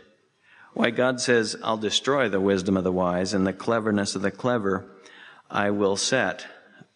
why 0.75 0.91
god 0.91 1.21
says 1.21 1.57
i'll 1.63 1.77
destroy 1.77 2.29
the 2.29 2.41
wisdom 2.41 2.77
of 2.77 2.85
the 2.85 2.93
wise 2.93 3.35
and 3.35 3.47
the 3.47 3.53
cleverness 3.53 4.15
of 4.15 4.23
the 4.23 4.31
clever 4.31 4.87
i 5.51 5.71
will 5.71 5.97
set 5.97 6.47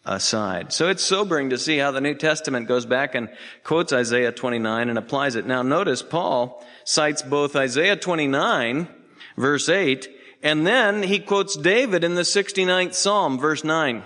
aside. 0.05 0.71
So 0.71 0.89
it's 0.89 1.03
sobering 1.03 1.49
to 1.49 1.57
see 1.57 1.77
how 1.77 1.91
the 1.91 2.01
New 2.01 2.13
Testament 2.13 2.67
goes 2.67 2.85
back 2.85 3.15
and 3.15 3.29
quotes 3.63 3.91
Isaiah 3.91 4.31
29 4.31 4.89
and 4.89 4.97
applies 4.97 5.35
it. 5.35 5.47
Now 5.47 5.63
notice 5.63 6.03
Paul 6.03 6.63
cites 6.83 7.21
both 7.23 7.55
Isaiah 7.55 7.95
29, 7.95 8.87
verse 9.35 9.67
8, 9.67 10.07
and 10.43 10.65
then 10.65 11.03
he 11.03 11.19
quotes 11.19 11.57
David 11.57 12.03
in 12.03 12.13
the 12.13 12.21
69th 12.21 12.93
Psalm, 12.93 13.39
verse 13.39 13.63
9. 13.63 14.03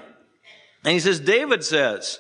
And 0.85 0.93
he 0.93 0.99
says, 1.01 1.19
David 1.19 1.65
says, 1.65 2.19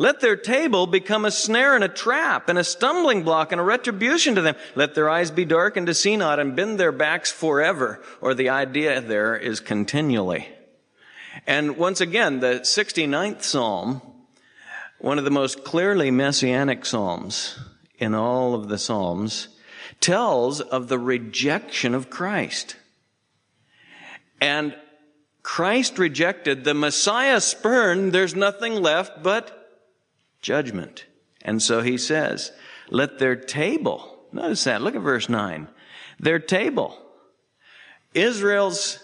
let 0.00 0.20
their 0.20 0.34
table 0.34 0.86
become 0.86 1.26
a 1.26 1.30
snare 1.30 1.74
and 1.74 1.84
a 1.84 1.88
trap 1.88 2.48
and 2.48 2.58
a 2.58 2.64
stumbling 2.64 3.22
block 3.22 3.52
and 3.52 3.60
a 3.60 3.64
retribution 3.64 4.34
to 4.34 4.40
them. 4.40 4.56
Let 4.74 4.94
their 4.94 5.10
eyes 5.10 5.30
be 5.30 5.44
darkened 5.44 5.88
to 5.88 5.94
see 5.94 6.16
not 6.16 6.40
and 6.40 6.56
bend 6.56 6.80
their 6.80 6.90
backs 6.90 7.30
forever. 7.30 8.02
Or 8.22 8.32
the 8.32 8.48
idea 8.48 9.02
there 9.02 9.36
is 9.36 9.60
continually. 9.60 10.48
And 11.46 11.76
once 11.76 12.00
again, 12.00 12.40
the 12.40 12.60
69th 12.60 13.42
Psalm, 13.42 14.00
one 15.00 15.18
of 15.18 15.24
the 15.24 15.30
most 15.30 15.64
clearly 15.64 16.10
messianic 16.10 16.86
Psalms 16.86 17.58
in 17.98 18.14
all 18.14 18.54
of 18.54 18.70
the 18.70 18.78
Psalms, 18.78 19.48
tells 20.00 20.62
of 20.62 20.88
the 20.88 20.98
rejection 20.98 21.94
of 21.94 22.08
Christ. 22.08 22.76
And 24.40 24.74
Christ 25.42 25.98
rejected, 25.98 26.64
the 26.64 26.72
Messiah 26.72 27.42
spurned, 27.42 28.14
there's 28.14 28.34
nothing 28.34 28.76
left 28.76 29.22
but 29.22 29.58
judgment. 30.42 31.06
And 31.42 31.62
so 31.62 31.80
he 31.80 31.96
says, 31.98 32.52
let 32.90 33.18
their 33.18 33.36
table, 33.36 34.18
notice 34.32 34.64
that, 34.64 34.82
look 34.82 34.94
at 34.94 35.02
verse 35.02 35.28
9, 35.28 35.68
their 36.18 36.38
table, 36.38 36.98
Israel's, 38.14 38.98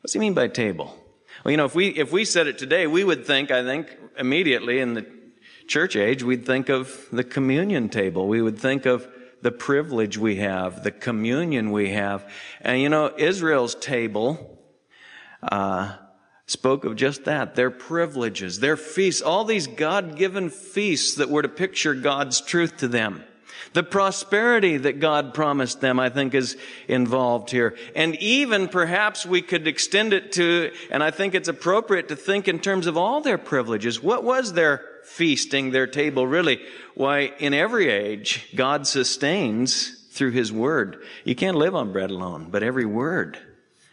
what's 0.00 0.12
he 0.12 0.18
mean 0.18 0.34
by 0.34 0.48
table? 0.48 0.96
Well, 1.44 1.50
you 1.50 1.56
know, 1.56 1.66
if 1.66 1.74
we, 1.74 1.88
if 1.88 2.12
we 2.12 2.24
said 2.24 2.46
it 2.46 2.58
today, 2.58 2.86
we 2.86 3.04
would 3.04 3.26
think, 3.26 3.50
I 3.50 3.62
think, 3.62 3.96
immediately 4.18 4.80
in 4.80 4.94
the 4.94 5.06
church 5.66 5.96
age, 5.96 6.22
we'd 6.22 6.46
think 6.46 6.68
of 6.68 7.06
the 7.12 7.24
communion 7.24 7.88
table. 7.88 8.26
We 8.26 8.42
would 8.42 8.58
think 8.58 8.86
of 8.86 9.06
the 9.42 9.52
privilege 9.52 10.18
we 10.18 10.36
have, 10.36 10.82
the 10.82 10.90
communion 10.90 11.70
we 11.70 11.90
have. 11.90 12.28
And 12.60 12.80
you 12.80 12.88
know, 12.88 13.12
Israel's 13.16 13.74
table, 13.74 14.58
uh, 15.42 15.94
spoke 16.48 16.84
of 16.84 16.96
just 16.96 17.26
that, 17.26 17.54
their 17.54 17.70
privileges, 17.70 18.58
their 18.58 18.76
feasts, 18.76 19.22
all 19.22 19.44
these 19.44 19.66
God-given 19.66 20.50
feasts 20.50 21.16
that 21.16 21.28
were 21.28 21.42
to 21.42 21.48
picture 21.48 21.94
God's 21.94 22.40
truth 22.40 22.78
to 22.78 22.88
them. 22.88 23.22
The 23.74 23.82
prosperity 23.82 24.78
that 24.78 24.98
God 24.98 25.34
promised 25.34 25.82
them, 25.82 26.00
I 26.00 26.08
think, 26.08 26.34
is 26.34 26.56
involved 26.88 27.50
here. 27.50 27.76
And 27.94 28.16
even 28.16 28.68
perhaps 28.68 29.26
we 29.26 29.42
could 29.42 29.68
extend 29.68 30.14
it 30.14 30.32
to, 30.32 30.72
and 30.90 31.02
I 31.02 31.10
think 31.10 31.34
it's 31.34 31.48
appropriate 31.48 32.08
to 32.08 32.16
think 32.16 32.48
in 32.48 32.60
terms 32.60 32.86
of 32.86 32.96
all 32.96 33.20
their 33.20 33.36
privileges. 33.36 34.02
What 34.02 34.24
was 34.24 34.54
their 34.54 34.82
feasting, 35.04 35.70
their 35.70 35.86
table 35.86 36.26
really? 36.26 36.60
Why, 36.94 37.32
in 37.38 37.52
every 37.52 37.90
age, 37.90 38.48
God 38.56 38.86
sustains 38.86 40.06
through 40.12 40.30
His 40.30 40.50
Word. 40.50 41.04
You 41.24 41.34
can't 41.34 41.58
live 41.58 41.74
on 41.74 41.92
bread 41.92 42.10
alone, 42.10 42.48
but 42.50 42.62
every 42.62 42.86
word 42.86 43.38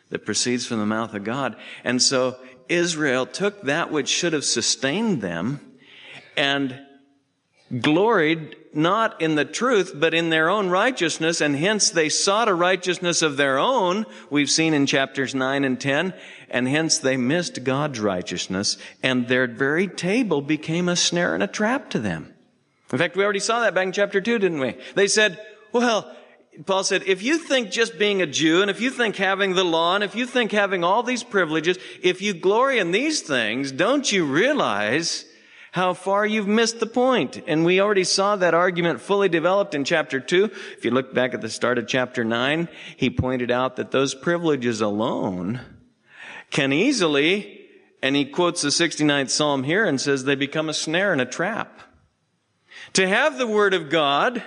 that 0.10 0.26
proceeds 0.26 0.66
from 0.66 0.80
the 0.80 0.86
mouth 0.86 1.14
of 1.14 1.24
God. 1.24 1.56
And 1.84 2.02
so 2.02 2.38
Israel 2.70 3.26
took 3.26 3.62
that 3.64 3.92
which 3.92 4.08
should 4.08 4.34
have 4.34 4.46
sustained 4.46 5.22
them 5.22 5.60
and 6.38 6.80
gloried 7.80 8.56
not 8.74 9.22
in 9.22 9.36
the 9.36 9.46
truth, 9.46 9.94
but 9.96 10.14
in 10.14 10.30
their 10.30 10.50
own 10.50 10.70
righteousness, 10.70 11.42
and 11.42 11.56
hence 11.56 11.90
they 11.90 12.10
sought 12.10 12.50
a 12.50 12.54
righteousness 12.54 13.22
of 13.22 13.38
their 13.38 13.58
own, 13.58 14.06
we've 14.30 14.50
seen 14.50 14.74
in 14.74 14.86
chapters 14.86 15.34
9 15.34 15.64
and 15.64 15.80
10, 15.80 16.14
and 16.50 16.68
hence 16.68 16.98
they 16.98 17.18
missed 17.18 17.64
God's 17.64 18.00
righteousness, 18.00 18.78
and 19.02 19.28
their 19.28 19.48
very 19.48 19.88
table 19.88 20.42
became 20.42 20.90
a 20.90 20.96
snare 20.96 21.34
and 21.34 21.42
a 21.42 21.48
trap 21.48 21.90
to 21.92 22.00
them. 22.00 22.34
In 22.92 23.00
fact, 23.00 23.16
we 23.16 23.24
already 23.24 23.40
saw 23.40 23.62
that 23.62 23.74
back 23.74 23.88
in 23.88 23.94
chapter 23.94 24.22
2, 24.22 24.40
didn't 24.40 24.60
we? 24.60 24.76
They 24.94 25.08
said, 25.08 25.40
well, 25.72 26.14
Paul 26.66 26.84
said, 26.84 27.04
if 27.06 27.22
you 27.22 27.38
think 27.38 27.72
just 27.72 27.98
being 27.98 28.22
a 28.22 28.28
Jew, 28.28 28.62
and 28.62 28.72
if 28.72 28.80
you 28.80 28.90
think 28.90 29.16
having 29.16 29.56
the 29.56 29.64
law, 29.64 29.96
and 29.96 30.04
if 30.04 30.16
you 30.16 30.26
think 30.26 30.52
having 30.52 30.84
all 30.84 31.04
these 31.04 31.24
privileges, 31.24 31.78
if 32.02 32.22
you 32.22 32.34
glory 32.34 32.80
in 32.80 32.92
these 32.92 33.22
things, 33.22 33.72
don't 33.72 34.10
you 34.12 34.26
realize 34.26 35.26
how 35.76 35.94
far 35.94 36.26
you've 36.26 36.48
missed 36.48 36.80
the 36.80 36.86
point. 36.86 37.44
And 37.48 37.66
we 37.66 37.82
already 37.82 38.06
saw 38.06 38.38
that 38.38 38.54
argument 38.54 39.02
fully 39.02 39.28
developed 39.28 39.76
in 39.76 39.84
chapter 39.84 40.22
2. 40.22 40.46
If 40.78 40.86
you 40.86 40.92
look 40.92 41.14
back 41.14 41.34
at 41.34 41.42
the 41.42 41.50
start 41.50 41.78
of 41.78 41.86
chapter 41.86 42.24
9, 42.24 42.70
he 42.96 43.10
pointed 43.10 43.52
out 43.52 43.76
that 43.76 43.92
those 43.92 44.16
privileges 44.16 44.80
alone 44.80 45.60
can 46.50 46.72
easily, 46.72 47.68
and 48.02 48.16
he 48.16 48.24
quotes 48.24 48.62
the 48.62 48.70
69th 48.70 49.30
Psalm 49.30 49.64
here 49.64 49.84
and 49.84 50.00
says 50.00 50.24
they 50.24 50.36
become 50.36 50.70
a 50.70 50.74
snare 50.74 51.12
and 51.12 51.20
a 51.20 51.26
trap. 51.26 51.82
To 52.94 53.06
have 53.06 53.38
the 53.38 53.48
Word 53.48 53.74
of 53.74 53.90
God 53.90 54.42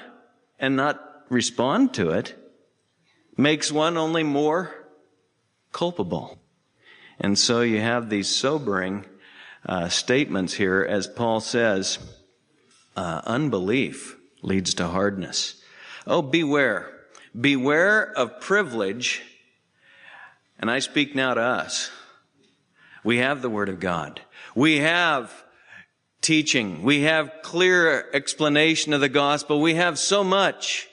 and 0.58 0.76
not 0.76 1.07
respond 1.28 1.94
to 1.94 2.10
it 2.10 2.34
makes 3.36 3.70
one 3.70 3.96
only 3.96 4.22
more 4.22 4.74
culpable. 5.72 6.38
And 7.20 7.38
so 7.38 7.62
you 7.62 7.80
have 7.80 8.08
these 8.08 8.28
sobering 8.28 9.04
uh, 9.66 9.88
statements 9.88 10.54
here 10.54 10.86
as 10.88 11.06
Paul 11.06 11.40
says, 11.40 11.98
uh, 12.96 13.22
unbelief 13.24 14.16
leads 14.42 14.74
to 14.74 14.88
hardness. 14.88 15.62
Oh, 16.06 16.22
beware. 16.22 16.90
Beware 17.38 18.10
of 18.12 18.40
privilege. 18.40 19.22
And 20.58 20.70
I 20.70 20.78
speak 20.78 21.14
now 21.14 21.34
to 21.34 21.40
us. 21.40 21.90
We 23.04 23.18
have 23.18 23.42
the 23.42 23.50
Word 23.50 23.68
of 23.68 23.78
God. 23.78 24.20
We 24.54 24.78
have 24.78 25.44
teaching. 26.20 26.82
We 26.82 27.02
have 27.02 27.30
clear 27.42 28.06
explanation 28.12 28.92
of 28.92 29.00
the 29.00 29.08
gospel. 29.08 29.60
We 29.60 29.74
have 29.74 29.98
so 29.98 30.24
much. 30.24 30.87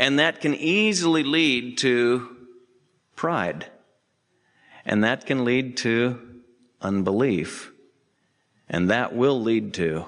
And 0.00 0.18
that 0.18 0.40
can 0.40 0.54
easily 0.54 1.22
lead 1.22 1.76
to 1.78 2.34
pride. 3.16 3.66
And 4.86 5.04
that 5.04 5.26
can 5.26 5.44
lead 5.44 5.76
to 5.78 6.40
unbelief. 6.80 7.70
And 8.66 8.88
that 8.88 9.14
will 9.14 9.38
lead 9.38 9.74
to 9.74 10.06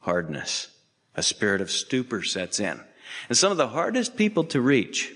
hardness. 0.00 0.66
A 1.14 1.22
spirit 1.22 1.60
of 1.60 1.70
stupor 1.70 2.24
sets 2.24 2.58
in. 2.58 2.80
And 3.28 3.38
some 3.38 3.52
of 3.52 3.56
the 3.56 3.68
hardest 3.68 4.16
people 4.16 4.42
to 4.44 4.60
reach 4.60 5.12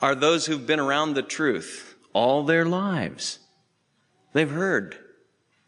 are 0.00 0.14
those 0.14 0.46
who've 0.46 0.66
been 0.66 0.78
around 0.78 1.14
the 1.14 1.22
truth 1.22 1.96
all 2.12 2.44
their 2.44 2.64
lives. 2.64 3.40
They've 4.32 4.48
heard. 4.48 4.96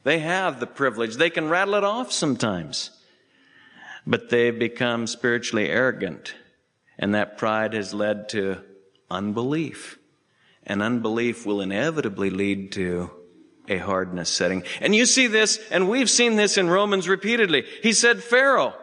They 0.05 0.21
have 0.21 0.61
the 0.61 0.69
privilege. 0.69 1.17
They 1.17 1.31
can 1.31 1.49
rattle 1.49 1.75
it 1.75 1.83
off 1.83 2.13
sometimes. 2.13 2.91
But 4.07 4.31
they've 4.31 4.57
become 4.57 5.09
spiritually 5.09 5.69
arrogant. 5.69 6.35
And 7.01 7.15
that 7.15 7.39
pride 7.39 7.73
has 7.73 7.95
led 7.95 8.29
to 8.29 8.63
unbelief. 9.11 9.99
And 10.65 10.83
unbelief 10.83 11.47
will 11.47 11.63
inevitably 11.63 12.29
lead 12.31 12.73
to 12.73 13.11
a 13.67 13.79
hardness 13.79 14.29
setting. 14.29 14.65
And 14.81 14.95
you 14.95 15.07
see 15.07 15.27
this, 15.27 15.59
and 15.71 15.89
we've 15.89 16.11
seen 16.11 16.37
this 16.37 16.59
in 16.59 16.69
Romans 16.69 17.09
repeatedly. 17.09 17.65
He 17.83 17.95
said 17.95 18.23
Pharaoh 18.23 18.75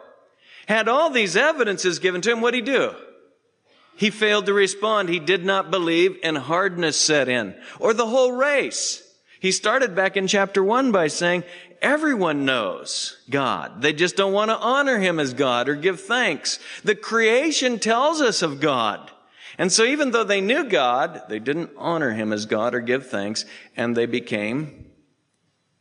had 0.66 0.88
all 0.88 1.10
these 1.10 1.36
evidences 1.36 2.00
given 2.00 2.20
to 2.22 2.32
him. 2.32 2.40
What'd 2.40 2.58
he 2.58 2.60
do? 2.60 2.94
He 3.96 4.10
failed 4.10 4.46
to 4.46 4.52
respond. 4.52 5.08
He 5.08 5.20
did 5.20 5.44
not 5.44 5.70
believe 5.70 6.18
and 6.22 6.36
hardness 6.36 6.96
set 6.96 7.28
in. 7.28 7.54
Or 7.78 7.94
the 7.94 8.06
whole 8.06 8.32
race. 8.32 9.02
He 9.40 9.52
started 9.52 9.94
back 9.94 10.16
in 10.16 10.26
chapter 10.26 10.62
one 10.62 10.92
by 10.92 11.08
saying, 11.08 11.44
everyone 11.80 12.44
knows 12.44 13.18
God. 13.30 13.82
They 13.82 13.92
just 13.92 14.16
don't 14.16 14.32
want 14.32 14.50
to 14.50 14.56
honor 14.56 14.98
Him 14.98 15.20
as 15.20 15.32
God 15.34 15.68
or 15.68 15.76
give 15.76 16.00
thanks. 16.00 16.58
The 16.82 16.94
creation 16.94 17.78
tells 17.78 18.20
us 18.20 18.42
of 18.42 18.60
God. 18.60 19.10
And 19.58 19.72
so 19.72 19.84
even 19.84 20.12
though 20.12 20.24
they 20.24 20.40
knew 20.40 20.64
God, 20.64 21.22
they 21.28 21.40
didn't 21.40 21.70
honor 21.76 22.12
him 22.12 22.32
as 22.32 22.46
God 22.46 22.76
or 22.76 22.80
give 22.80 23.08
thanks, 23.08 23.44
and 23.76 23.96
they 23.96 24.06
became 24.06 24.86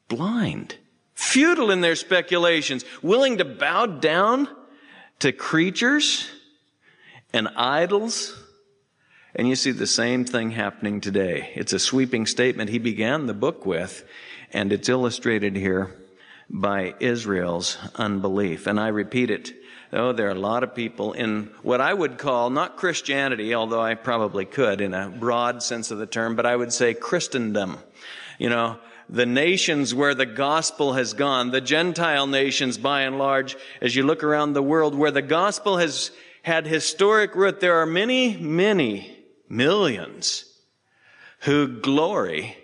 blind, 0.07 0.75
futile 1.13 1.69
in 1.69 1.81
their 1.81 1.95
speculations, 1.95 2.83
willing 3.03 3.37
to 3.37 3.45
bow 3.45 3.85
down 3.85 4.49
to 5.19 5.31
creatures 5.31 6.27
and 7.31 7.47
idols. 7.55 8.35
And 9.37 9.47
you 9.47 9.55
see 9.55 9.71
the 9.71 9.87
same 9.87 10.25
thing 10.25 10.51
happening 10.51 10.99
today. 10.99 11.51
It's 11.53 11.71
a 11.71 11.79
sweeping 11.79 12.25
statement 12.25 12.71
he 12.71 12.79
began 12.79 13.27
the 13.27 13.35
book 13.35 13.67
with, 13.67 14.03
and 14.51 14.73
it's 14.73 14.89
illustrated 14.89 15.55
here 15.55 15.95
by 16.49 16.95
Israel's 16.99 17.77
unbelief. 17.95 18.65
And 18.65 18.79
I 18.79 18.87
repeat 18.87 19.29
it 19.29 19.53
Oh, 19.93 20.11
there 20.11 20.27
are 20.27 20.31
a 20.31 20.35
lot 20.35 20.63
of 20.63 20.75
people 20.75 21.13
in 21.13 21.49
what 21.61 21.79
I 21.79 21.93
would 21.93 22.17
call 22.17 22.49
not 22.49 22.75
Christianity, 22.75 23.55
although 23.55 23.79
I 23.79 23.95
probably 23.95 24.43
could 24.43 24.81
in 24.81 24.93
a 24.93 25.07
broad 25.07 25.63
sense 25.63 25.91
of 25.91 25.97
the 25.97 26.05
term, 26.05 26.35
but 26.35 26.45
I 26.45 26.57
would 26.57 26.73
say 26.73 26.93
Christendom. 26.93 27.77
You 28.37 28.49
know, 28.49 28.79
the 29.07 29.25
nations 29.25 29.95
where 29.95 30.13
the 30.13 30.25
gospel 30.25 30.93
has 30.93 31.13
gone, 31.13 31.51
the 31.51 31.61
Gentile 31.61 32.27
nations 32.27 32.77
by 32.77 33.03
and 33.03 33.17
large, 33.17 33.55
as 33.81 33.95
you 33.95 34.03
look 34.03 34.25
around 34.25 34.53
the 34.53 34.61
world 34.61 34.93
where 34.93 35.11
the 35.11 35.21
gospel 35.21 35.77
has 35.77 36.11
had 36.41 36.67
historic 36.67 37.33
root, 37.33 37.61
there 37.61 37.77
are 37.77 37.85
many, 37.85 38.35
many 38.35 39.16
millions 39.49 40.45
who 41.41 41.79
glory 41.79 42.57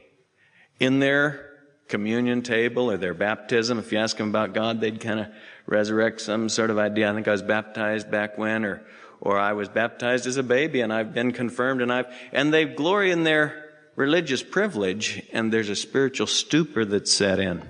in 0.79 0.99
their 0.99 1.49
communion 1.87 2.41
table 2.41 2.89
or 2.89 2.97
their 2.97 3.13
baptism. 3.13 3.77
If 3.77 3.91
you 3.91 3.99
ask 3.99 4.17
them 4.17 4.29
about 4.29 4.53
God, 4.53 4.81
they'd 4.81 4.99
kind 4.99 5.19
of 5.19 5.27
resurrect 5.65 6.21
some 6.21 6.49
sort 6.49 6.69
of 6.69 6.77
idea. 6.77 7.09
I 7.09 7.13
think 7.13 7.27
I 7.27 7.31
was 7.31 7.41
baptized 7.41 8.09
back 8.09 8.37
when, 8.37 8.65
or, 8.65 8.81
or 9.21 9.39
I 9.39 9.53
was 9.53 9.69
baptized 9.69 10.25
as 10.25 10.37
a 10.37 10.43
baby 10.43 10.81
and 10.81 10.91
I've 10.91 11.13
been 11.13 11.31
confirmed 11.31 11.81
and 11.81 11.91
I've, 11.91 12.07
and 12.31 12.53
they 12.53 12.65
glory 12.65 13.11
in 13.11 13.23
their 13.23 13.71
religious 13.95 14.41
privilege 14.41 15.21
and 15.31 15.53
there's 15.53 15.69
a 15.69 15.75
spiritual 15.75 16.27
stupor 16.27 16.83
that's 16.83 17.13
set 17.13 17.39
in. 17.39 17.69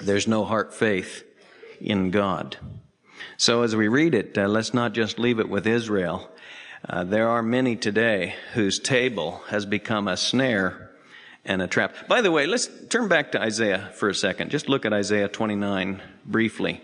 There's 0.00 0.26
no 0.26 0.44
heart 0.44 0.72
faith 0.72 1.24
in 1.80 2.10
God. 2.10 2.56
So 3.36 3.62
as 3.62 3.76
we 3.76 3.88
read 3.88 4.14
it, 4.14 4.36
uh, 4.38 4.48
let's 4.48 4.72
not 4.72 4.94
just 4.94 5.18
leave 5.18 5.38
it 5.38 5.48
with 5.48 5.66
Israel. 5.66 6.30
Uh, 6.88 7.04
there 7.04 7.28
are 7.28 7.44
many 7.44 7.76
today 7.76 8.34
whose 8.54 8.80
table 8.80 9.40
has 9.50 9.64
become 9.64 10.08
a 10.08 10.16
snare 10.16 10.90
and 11.44 11.62
a 11.62 11.68
trap. 11.68 11.94
By 12.08 12.22
the 12.22 12.32
way, 12.32 12.46
let's 12.46 12.68
turn 12.88 13.06
back 13.06 13.32
to 13.32 13.40
Isaiah 13.40 13.92
for 13.94 14.08
a 14.08 14.14
second. 14.14 14.50
Just 14.50 14.68
look 14.68 14.84
at 14.84 14.92
Isaiah 14.92 15.28
29 15.28 16.02
briefly 16.26 16.80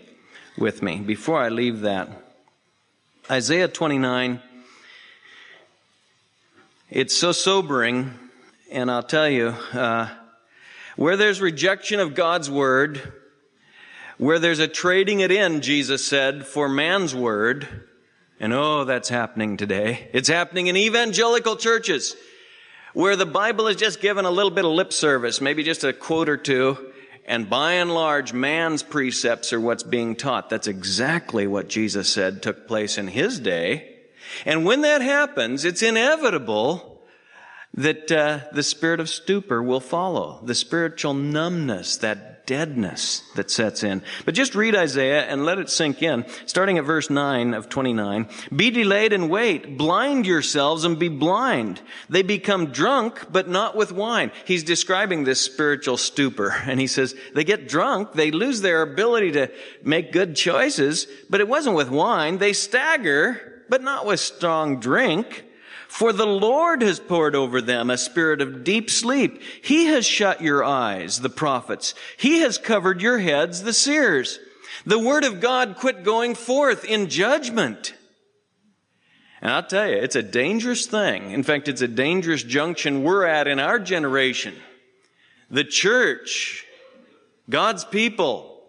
with 0.57 0.81
me. 0.81 0.99
Before 0.99 1.41
I 1.41 1.49
leave 1.49 1.81
that, 1.81 2.07
Isaiah 3.29 3.67
29, 3.67 4.41
it's 6.89 7.15
so 7.17 7.33
sobering, 7.33 8.13
and 8.71 8.89
I'll 8.89 9.03
tell 9.03 9.29
you, 9.29 9.47
uh, 9.73 10.07
where 10.95 11.17
there's 11.17 11.41
rejection 11.41 11.99
of 11.99 12.15
God's 12.15 12.49
word, 12.49 13.11
where 14.17 14.39
there's 14.39 14.59
a 14.59 14.67
trading 14.67 15.19
it 15.19 15.29
in, 15.29 15.59
Jesus 15.59 16.05
said, 16.05 16.47
for 16.47 16.69
man's 16.69 17.13
word, 17.13 17.88
and 18.39 18.53
oh, 18.53 18.85
that's 18.85 19.09
happening 19.09 19.57
today. 19.57 20.09
It's 20.13 20.29
happening 20.29 20.67
in 20.67 20.77
evangelical 20.77 21.55
churches 21.55 22.15
where 22.93 23.15
the 23.15 23.25
Bible 23.25 23.67
is 23.67 23.75
just 23.75 24.01
given 24.01 24.25
a 24.25 24.31
little 24.31 24.51
bit 24.51 24.65
of 24.65 24.71
lip 24.71 24.93
service, 24.93 25.41
maybe 25.41 25.63
just 25.63 25.83
a 25.83 25.93
quote 25.93 26.29
or 26.29 26.37
two, 26.37 26.91
and 27.25 27.49
by 27.49 27.73
and 27.73 27.93
large, 27.93 28.33
man's 28.33 28.81
precepts 28.81 29.53
are 29.53 29.59
what's 29.59 29.83
being 29.83 30.15
taught. 30.15 30.49
That's 30.49 30.67
exactly 30.67 31.45
what 31.45 31.69
Jesus 31.69 32.11
said 32.11 32.41
took 32.41 32.67
place 32.67 32.97
in 32.97 33.07
his 33.07 33.39
day. 33.39 33.97
And 34.45 34.65
when 34.65 34.81
that 34.81 35.01
happens, 35.01 35.65
it's 35.65 35.83
inevitable 35.83 37.01
that 37.75 38.11
uh, 38.11 38.39
the 38.51 38.63
spirit 38.63 38.99
of 38.99 39.09
stupor 39.09 39.61
will 39.61 39.79
follow, 39.79 40.41
the 40.43 40.55
spiritual 40.55 41.13
numbness, 41.13 41.97
that 41.97 42.38
deadness 42.49 43.21
that 43.35 43.51
sets 43.51 43.83
in. 43.83 44.01
But 44.25 44.33
just 44.33 44.55
read 44.55 44.75
Isaiah 44.75 45.21
and 45.21 45.45
let 45.45 45.59
it 45.59 45.69
sink 45.69 46.01
in. 46.01 46.25
Starting 46.47 46.79
at 46.79 46.83
verse 46.83 47.07
9 47.07 47.53
of 47.53 47.69
29. 47.69 48.27
Be 48.55 48.71
delayed 48.71 49.13
and 49.13 49.29
wait. 49.29 49.77
Blind 49.77 50.25
yourselves 50.25 50.83
and 50.83 50.97
be 50.97 51.09
blind. 51.09 51.79
They 52.09 52.23
become 52.23 52.71
drunk, 52.71 53.31
but 53.31 53.47
not 53.47 53.75
with 53.75 53.91
wine. 53.91 54.31
He's 54.45 54.63
describing 54.63 55.25
this 55.25 55.39
spiritual 55.39 55.97
stupor. 55.97 56.55
And 56.69 56.79
he 56.79 56.87
says, 56.87 57.15
they 57.33 57.43
get 57.43 57.67
drunk. 57.67 58.13
They 58.13 58.31
lose 58.31 58.61
their 58.61 58.81
ability 58.83 59.33
to 59.33 59.51
make 59.83 60.11
good 60.11 60.35
choices, 60.35 61.07
but 61.29 61.41
it 61.41 61.47
wasn't 61.47 61.75
with 61.75 61.89
wine. 61.89 62.37
They 62.37 62.53
stagger, 62.53 63.63
but 63.69 63.83
not 63.83 64.05
with 64.05 64.19
strong 64.19 64.79
drink. 64.79 65.45
For 65.89 66.13
the 66.13 66.27
Lord 66.27 66.83
has 66.83 66.99
poured 66.99 67.35
over 67.35 67.61
them 67.61 67.89
a 67.89 67.97
spirit 67.97 68.41
of 68.41 68.63
deep 68.63 68.91
sleep. 68.91 69.41
He 69.63 69.85
has 69.85 70.05
shut 70.05 70.39
your 70.39 70.63
eyes, 70.63 71.19
the 71.19 71.31
prophets. 71.31 71.95
He 72.15 72.41
has 72.41 72.59
covered 72.59 73.01
your 73.01 73.17
heads, 73.17 73.63
the 73.63 73.73
seers. 73.73 74.39
The 74.85 74.99
word 74.99 75.23
of 75.23 75.41
God 75.41 75.77
quit 75.77 76.03
going 76.03 76.35
forth 76.35 76.85
in 76.85 77.09
judgment. 77.09 77.95
And 79.41 79.51
I'll 79.51 79.63
tell 79.63 79.89
you, 79.89 79.95
it's 79.95 80.15
a 80.15 80.21
dangerous 80.21 80.85
thing. 80.85 81.31
In 81.31 81.41
fact, 81.41 81.67
it's 81.67 81.81
a 81.81 81.87
dangerous 81.87 82.43
junction 82.43 83.03
we're 83.03 83.25
at 83.25 83.47
in 83.47 83.59
our 83.59 83.79
generation. 83.79 84.53
The 85.49 85.63
church, 85.63 86.65
God's 87.49 87.83
people. 87.83 88.61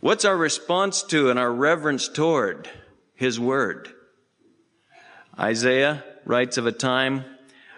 What's 0.00 0.26
our 0.26 0.36
response 0.36 1.02
to 1.04 1.30
and 1.30 1.38
our 1.38 1.52
reverence 1.52 2.08
toward 2.08 2.68
His 3.14 3.40
Word? 3.40 3.88
Isaiah 5.38 6.04
writes 6.24 6.58
of 6.58 6.66
a 6.66 6.72
time 6.72 7.24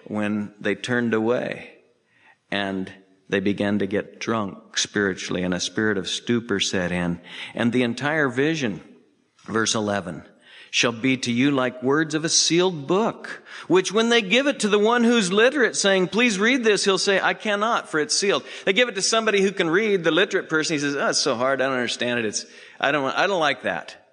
when 0.04 0.54
they 0.60 0.74
turned 0.74 1.14
away 1.14 1.70
and 2.50 2.92
they 3.28 3.40
began 3.40 3.78
to 3.80 3.86
get 3.86 4.20
drunk 4.20 4.78
spiritually 4.78 5.42
and 5.42 5.52
a 5.52 5.60
spirit 5.60 5.98
of 5.98 6.08
stupor 6.08 6.60
set 6.60 6.92
in. 6.92 7.20
And 7.54 7.72
the 7.72 7.82
entire 7.82 8.28
vision, 8.28 8.82
verse 9.46 9.74
11, 9.74 10.22
shall 10.70 10.92
be 10.92 11.16
to 11.16 11.32
you 11.32 11.50
like 11.50 11.82
words 11.82 12.14
of 12.14 12.24
a 12.24 12.28
sealed 12.28 12.86
book, 12.86 13.42
which 13.66 13.92
when 13.92 14.10
they 14.10 14.20
give 14.20 14.46
it 14.46 14.60
to 14.60 14.68
the 14.68 14.78
one 14.78 15.04
who's 15.04 15.32
literate 15.32 15.74
saying, 15.74 16.08
please 16.08 16.38
read 16.38 16.62
this, 16.62 16.84
he'll 16.84 16.98
say, 16.98 17.20
I 17.20 17.34
cannot 17.34 17.88
for 17.88 17.98
it's 17.98 18.14
sealed. 18.14 18.44
They 18.64 18.72
give 18.72 18.88
it 18.88 18.94
to 18.96 19.02
somebody 19.02 19.40
who 19.40 19.52
can 19.52 19.70
read, 19.70 20.04
the 20.04 20.10
literate 20.10 20.48
person, 20.48 20.74
he 20.74 20.80
says, 20.80 20.94
oh, 20.94 21.08
it's 21.08 21.18
so 21.18 21.34
hard, 21.34 21.60
I 21.60 21.66
don't 21.66 21.74
understand 21.74 22.18
it, 22.20 22.26
it's, 22.26 22.44
I 22.78 22.92
don't, 22.92 23.06
I 23.06 23.26
don't 23.26 23.40
like 23.40 23.62
that. 23.62 24.05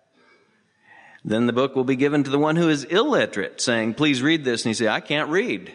Then 1.26 1.46
the 1.46 1.54
book 1.54 1.76
will 1.76 1.86
be 1.86 1.96
given 1.96 2.24
to 2.24 2.30
the 2.30 2.40
one 2.40 2.58
who 2.58 2.70
is 2.70 2.84
illiterate 2.84 3.62
saying, 3.62 3.94
please 3.94 4.22
read 4.22 4.44
this, 4.44 4.66
and 4.66 4.70
he 4.70 4.74
say, 4.74 4.88
I 4.88 5.00
can't 5.00 5.30
read. 5.30 5.72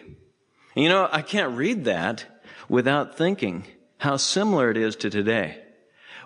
And 0.75 0.83
you 0.83 0.89
know, 0.89 1.09
I 1.11 1.21
can't 1.21 1.57
read 1.57 1.85
that 1.85 2.25
without 2.67 3.17
thinking 3.17 3.65
how 3.97 4.17
similar 4.17 4.69
it 4.69 4.77
is 4.77 4.95
to 4.97 5.09
today. 5.09 5.61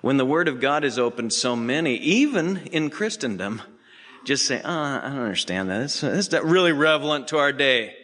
When 0.02 0.18
the 0.18 0.26
Word 0.26 0.50
of 0.50 0.60
God 0.60 0.84
is 0.84 1.00
opened, 1.00 1.32
so 1.32 1.56
many, 1.56 1.96
even 1.96 2.58
in 2.72 2.90
Christendom, 2.90 3.62
just 4.26 4.46
say, 4.46 4.62
oh, 4.64 4.70
I 4.70 5.00
don't 5.04 5.20
understand 5.20 5.70
that. 5.70 5.82
It's, 5.84 6.04
it's 6.04 6.34
really 6.34 6.74
relevant 6.74 7.30
to 7.30 7.38
our 7.38 7.54
day, 7.54 7.96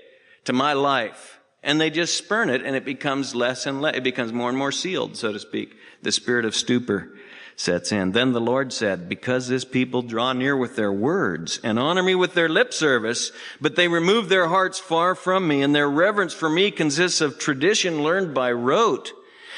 to 0.46 0.54
my 0.54 0.74
life. 0.74 1.40
And 1.62 1.80
they 1.80 1.90
just 1.90 2.16
spurn 2.16 2.50
it 2.50 2.64
and 2.64 2.76
it 2.76 2.86
becomes 2.86 3.36
less 3.36 3.66
and 3.66 3.82
less, 3.82 3.98
it 3.98 4.04
becomes 4.04 4.32
more 4.32 4.48
and 4.48 4.58
more 4.58 4.72
sealed, 4.72 5.18
so 5.18 5.34
to 5.34 5.40
speak. 5.40 5.76
The 6.02 6.14
spirit 6.14 6.46
of 6.46 6.56
stupor 6.56 7.18
sets 7.60 7.92
in. 7.92 8.14
Then 8.14 8.32
the 8.32 8.40
Lord 8.40 8.72
said, 8.72 9.10
because 9.10 9.50
this 9.50 9.66
people 9.66 10.02
draw 10.02 10.32
near 10.32 10.56
with 10.56 10.78
their 10.78 10.94
words 10.94 11.60
and 11.62 11.78
honor 11.78 12.02
me 12.02 12.16
with 12.16 12.34
their 12.34 12.48
lip 12.48 12.74
service, 12.74 13.34
but 13.60 13.76
they 13.76 13.90
remove 13.90 14.30
their 14.30 14.48
hearts 14.48 14.80
far 14.80 15.14
from 15.14 15.46
me 15.46 15.62
and 15.62 15.76
their 15.76 15.90
reverence 15.90 16.34
for 16.34 16.50
me 16.50 16.72
consists 16.72 17.20
of 17.20 17.38
tradition 17.38 18.02
learned 18.02 18.34
by 18.34 18.50
rote. 18.52 19.12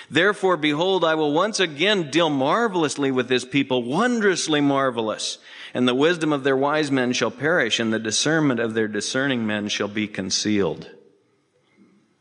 Therefore, 0.10 0.58
behold, 0.58 1.06
I 1.06 1.14
will 1.14 1.32
once 1.32 1.60
again 1.60 2.10
deal 2.10 2.32
marvelously 2.32 3.12
with 3.12 3.28
this 3.30 3.46
people, 3.46 3.84
wondrously 3.84 4.62
marvelous. 4.62 5.38
And 5.74 5.88
the 5.88 5.96
wisdom 5.96 6.34
of 6.34 6.44
their 6.44 6.58
wise 6.58 6.92
men 6.92 7.14
shall 7.14 7.32
perish, 7.32 7.80
and 7.80 7.94
the 7.94 8.00
discernment 8.00 8.60
of 8.60 8.74
their 8.74 8.90
discerning 8.90 9.46
men 9.46 9.70
shall 9.70 9.88
be 9.88 10.08
concealed. 10.08 10.90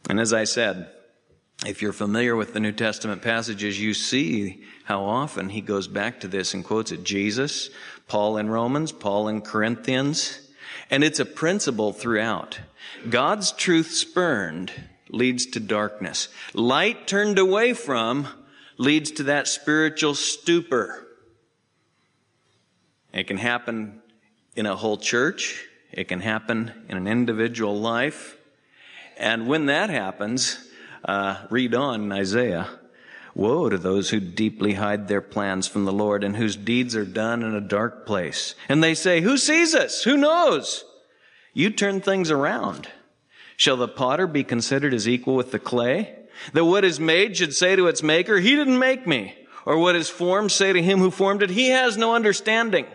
And 0.08 0.20
as 0.20 0.32
I 0.32 0.44
said, 0.44 0.90
if 1.66 1.82
you're 1.82 1.92
familiar 1.92 2.36
with 2.36 2.52
the 2.52 2.60
New 2.60 2.72
Testament 2.72 3.22
passages, 3.22 3.80
you 3.80 3.92
see 3.92 4.62
how 4.90 5.04
often 5.04 5.50
he 5.50 5.60
goes 5.60 5.86
back 5.86 6.18
to 6.18 6.26
this 6.26 6.52
and 6.52 6.64
quotes 6.64 6.90
it. 6.90 7.04
Jesus, 7.04 7.70
Paul 8.08 8.36
in 8.38 8.50
Romans, 8.50 8.90
Paul 8.90 9.28
in 9.28 9.40
Corinthians. 9.40 10.48
And 10.90 11.04
it's 11.04 11.20
a 11.20 11.24
principle 11.24 11.92
throughout. 11.92 12.58
God's 13.08 13.52
truth 13.52 13.92
spurned 13.92 14.72
leads 15.08 15.46
to 15.46 15.60
darkness. 15.60 16.26
Light 16.54 17.06
turned 17.06 17.38
away 17.38 17.72
from 17.72 18.26
leads 18.78 19.12
to 19.12 19.22
that 19.22 19.46
spiritual 19.46 20.16
stupor. 20.16 21.06
It 23.12 23.28
can 23.28 23.36
happen 23.36 24.02
in 24.56 24.66
a 24.66 24.74
whole 24.74 24.96
church. 24.96 25.68
It 25.92 26.08
can 26.08 26.20
happen 26.20 26.72
in 26.88 26.96
an 26.96 27.06
individual 27.06 27.78
life. 27.78 28.36
And 29.16 29.46
when 29.46 29.66
that 29.66 29.88
happens, 29.88 30.58
uh, 31.04 31.46
read 31.48 31.76
on 31.76 32.02
in 32.02 32.10
Isaiah. 32.10 32.79
Woe 33.34 33.68
to 33.68 33.78
those 33.78 34.10
who 34.10 34.20
deeply 34.20 34.74
hide 34.74 35.08
their 35.08 35.20
plans 35.20 35.66
from 35.66 35.84
the 35.84 35.92
Lord 35.92 36.24
and 36.24 36.36
whose 36.36 36.56
deeds 36.56 36.96
are 36.96 37.04
done 37.04 37.42
in 37.42 37.54
a 37.54 37.60
dark 37.60 38.06
place. 38.06 38.54
And 38.68 38.82
they 38.82 38.94
say, 38.94 39.20
Who 39.20 39.38
sees 39.38 39.74
us? 39.74 40.02
Who 40.02 40.16
knows? 40.16 40.84
You 41.52 41.70
turn 41.70 42.00
things 42.00 42.30
around. 42.30 42.88
Shall 43.56 43.76
the 43.76 43.88
potter 43.88 44.26
be 44.26 44.44
considered 44.44 44.94
as 44.94 45.08
equal 45.08 45.36
with 45.36 45.52
the 45.52 45.58
clay? 45.58 46.16
That 46.52 46.64
what 46.64 46.84
is 46.84 46.98
made 46.98 47.36
should 47.36 47.54
say 47.54 47.76
to 47.76 47.88
its 47.88 48.02
maker, 48.02 48.38
He 48.38 48.56
didn't 48.56 48.78
make 48.78 49.06
me. 49.06 49.36
Or 49.66 49.78
what 49.78 49.96
is 49.96 50.08
formed 50.08 50.52
say 50.52 50.72
to 50.72 50.82
him 50.82 50.98
who 50.98 51.10
formed 51.10 51.42
it, 51.42 51.50
He 51.50 51.68
has 51.70 51.96
no 51.96 52.14
understanding. 52.14 52.86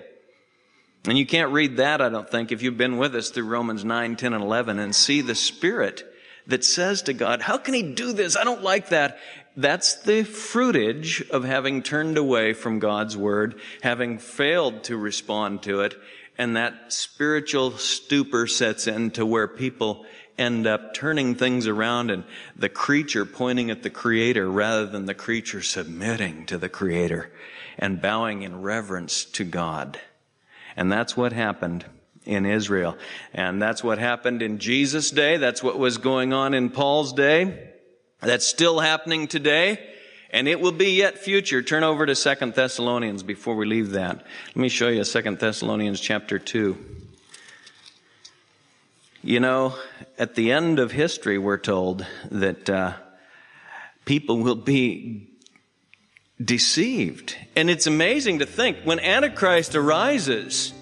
And 1.07 1.17
you 1.17 1.25
can't 1.25 1.51
read 1.51 1.77
that, 1.77 2.01
I 2.01 2.09
don't 2.09 2.29
think, 2.29 2.51
if 2.51 2.63
you've 2.63 2.77
been 2.77 2.97
with 2.97 3.15
us 3.15 3.29
through 3.29 3.45
Romans 3.45 3.85
9, 3.85 4.15
10, 4.15 4.33
and 4.33 4.43
11 4.43 4.79
and 4.79 4.95
see 4.95 5.21
the 5.21 5.35
Spirit 5.35 6.03
that 6.47 6.65
says 6.65 7.03
to 7.03 7.13
God, 7.13 7.41
how 7.41 7.57
can 7.57 7.73
he 7.73 7.93
do 7.93 8.13
this? 8.13 8.35
I 8.35 8.43
don't 8.43 8.63
like 8.63 8.89
that. 8.89 9.19
That's 9.57 9.95
the 9.95 10.23
fruitage 10.23 11.29
of 11.29 11.45
having 11.45 11.81
turned 11.81 12.17
away 12.17 12.53
from 12.53 12.79
God's 12.79 13.15
word, 13.15 13.59
having 13.81 14.17
failed 14.17 14.83
to 14.85 14.97
respond 14.97 15.63
to 15.63 15.81
it, 15.81 15.95
and 16.37 16.57
that 16.57 16.91
spiritual 16.91 17.71
stupor 17.71 18.47
sets 18.47 18.87
in 18.87 19.11
to 19.11 19.25
where 19.25 19.47
people 19.47 20.05
end 20.37 20.67
up 20.67 20.93
turning 20.93 21.35
things 21.35 21.67
around 21.67 22.11
and 22.11 22.25
the 22.57 22.67
creature 22.67 23.25
pointing 23.25 23.71
at 23.71 23.83
the 23.83 23.89
creator 23.89 24.49
rather 24.49 24.85
than 24.85 25.05
the 25.05 25.13
creature 25.13 25.61
submitting 25.61 26.45
to 26.45 26.57
the 26.57 26.67
creator 26.67 27.31
and 27.77 28.01
bowing 28.01 28.41
in 28.41 28.61
reverence 28.61 29.23
to 29.23 29.45
God. 29.45 29.97
And 30.75 30.91
that's 30.91 31.15
what 31.15 31.31
happened 31.31 31.85
in 32.25 32.45
Israel. 32.45 32.97
And 33.33 33.61
that's 33.61 33.83
what 33.83 33.97
happened 33.97 34.41
in 34.41 34.59
Jesus' 34.59 35.11
day. 35.11 35.37
That's 35.37 35.63
what 35.63 35.79
was 35.79 35.97
going 35.97 36.33
on 36.33 36.53
in 36.53 36.69
Paul's 36.69 37.13
day. 37.13 37.71
That's 38.21 38.45
still 38.45 38.79
happening 38.79 39.27
today. 39.27 39.79
And 40.31 40.47
it 40.47 40.59
will 40.59 40.71
be 40.71 40.91
yet 40.91 41.17
future. 41.17 41.61
Turn 41.61 41.83
over 41.83 42.05
to 42.05 42.15
Second 42.15 42.55
Thessalonians 42.55 43.23
before 43.23 43.55
we 43.55 43.65
leave 43.65 43.91
that. 43.91 44.25
Let 44.47 44.55
me 44.57 44.69
show 44.69 44.89
you 44.89 45.03
Second 45.03 45.39
Thessalonians 45.39 45.99
chapter 45.99 46.39
2. 46.39 46.77
You 49.21 49.39
know, 49.39 49.75
at 50.19 50.35
the 50.35 50.51
end 50.51 50.79
of 50.79 50.91
history, 50.91 51.37
we're 51.37 51.57
told 51.57 52.05
that 52.29 52.69
uh, 52.69 52.93
people 54.03 54.39
will 54.39 54.55
be 54.55 55.29
deceived. 56.43 57.37
And 57.55 57.69
it's 57.69 57.87
amazing 57.87 58.39
to 58.39 58.45
think 58.45 58.79
when 58.83 58.99
Antichrist 58.99 59.73
arises, 59.73 60.73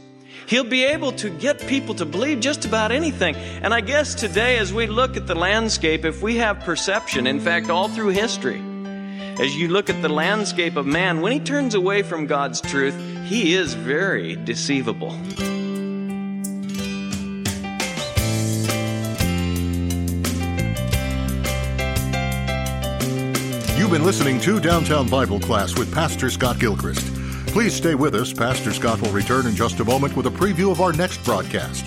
He'll 0.47 0.63
be 0.63 0.83
able 0.83 1.11
to 1.13 1.29
get 1.29 1.59
people 1.67 1.95
to 1.95 2.05
believe 2.05 2.39
just 2.39 2.65
about 2.65 2.91
anything. 2.91 3.35
And 3.35 3.73
I 3.73 3.81
guess 3.81 4.13
today, 4.13 4.57
as 4.57 4.73
we 4.73 4.87
look 4.87 5.15
at 5.15 5.27
the 5.27 5.35
landscape, 5.35 6.05
if 6.05 6.21
we 6.21 6.37
have 6.37 6.59
perception, 6.59 7.27
in 7.27 7.39
fact, 7.39 7.69
all 7.69 7.87
through 7.87 8.09
history, 8.09 8.61
as 9.39 9.55
you 9.55 9.69
look 9.69 9.89
at 9.89 10.01
the 10.01 10.09
landscape 10.09 10.75
of 10.75 10.85
man, 10.85 11.21
when 11.21 11.31
he 11.31 11.39
turns 11.39 11.75
away 11.75 12.03
from 12.03 12.27
God's 12.27 12.61
truth, 12.61 12.95
he 13.25 13.55
is 13.55 13.73
very 13.73 14.35
deceivable. 14.35 15.11
You've 23.77 23.91
been 23.91 24.03
listening 24.03 24.39
to 24.41 24.59
Downtown 24.59 25.07
Bible 25.07 25.39
Class 25.39 25.77
with 25.77 25.93
Pastor 25.93 26.29
Scott 26.29 26.59
Gilchrist. 26.59 27.22
Please 27.53 27.75
stay 27.75 27.93
with 27.93 28.15
us. 28.15 28.33
Pastor 28.33 28.73
Scott 28.73 28.99
will 28.99 29.11
return 29.11 29.45
in 29.45 29.55
just 29.55 29.79
a 29.79 29.85
moment 29.85 30.17
with 30.17 30.25
a 30.25 30.31
preview 30.31 30.71
of 30.71 30.81
our 30.81 30.91
next 30.91 31.23
broadcast. 31.23 31.85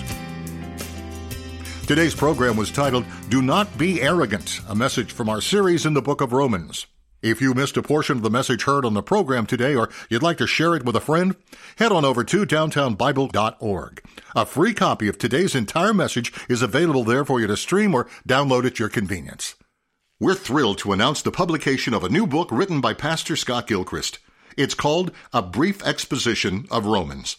Today's 1.85 2.15
program 2.15 2.55
was 2.55 2.71
titled 2.71 3.03
Do 3.27 3.41
Not 3.41 3.77
Be 3.77 4.01
Arrogant, 4.01 4.61
a 4.69 4.73
message 4.73 5.11
from 5.11 5.27
our 5.27 5.41
series 5.41 5.85
in 5.85 5.93
the 5.93 6.01
book 6.01 6.21
of 6.21 6.31
Romans. 6.31 6.87
If 7.21 7.41
you 7.41 7.53
missed 7.53 7.75
a 7.75 7.81
portion 7.81 8.15
of 8.15 8.23
the 8.23 8.29
message 8.29 8.63
heard 8.63 8.85
on 8.85 8.93
the 8.93 9.03
program 9.03 9.45
today 9.45 9.75
or 9.75 9.89
you'd 10.09 10.23
like 10.23 10.37
to 10.37 10.47
share 10.47 10.73
it 10.73 10.85
with 10.85 10.95
a 10.95 11.01
friend, 11.01 11.35
head 11.75 11.91
on 11.91 12.05
over 12.05 12.23
to 12.23 12.45
downtownbible.org. 12.45 14.01
A 14.37 14.45
free 14.45 14.73
copy 14.73 15.09
of 15.09 15.17
today's 15.17 15.53
entire 15.53 15.93
message 15.93 16.31
is 16.47 16.61
available 16.61 17.03
there 17.03 17.25
for 17.25 17.41
you 17.41 17.47
to 17.47 17.57
stream 17.57 17.93
or 17.93 18.07
download 18.25 18.65
at 18.65 18.79
your 18.79 18.87
convenience. 18.87 19.55
We're 20.17 20.33
thrilled 20.33 20.77
to 20.77 20.93
announce 20.93 21.21
the 21.21 21.31
publication 21.31 21.93
of 21.93 22.05
a 22.05 22.09
new 22.09 22.25
book 22.25 22.53
written 22.53 22.79
by 22.79 22.93
Pastor 22.93 23.35
Scott 23.35 23.67
Gilchrist. 23.67 24.19
It's 24.57 24.73
called 24.73 25.11
A 25.31 25.43
Brief 25.43 25.85
Exposition 25.85 26.65
of 26.71 26.87
Romans. 26.87 27.37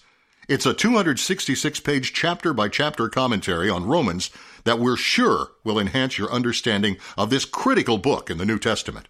It's 0.49 0.65
a 0.65 0.73
266 0.73 1.81
page 1.81 2.13
chapter 2.13 2.55
by 2.55 2.69
chapter 2.69 3.09
commentary 3.09 3.69
on 3.69 3.89
Romans 3.89 4.31
that 4.63 4.79
we're 4.79 4.97
sure 4.97 5.49
will 5.65 5.81
enhance 5.81 6.17
your 6.17 6.31
understanding 6.31 6.97
of 7.19 7.29
this 7.29 7.45
critical 7.45 7.99
book 7.99 8.31
in 8.31 8.39
the 8.39 8.47
New 8.47 8.59
Testament. 8.61 9.09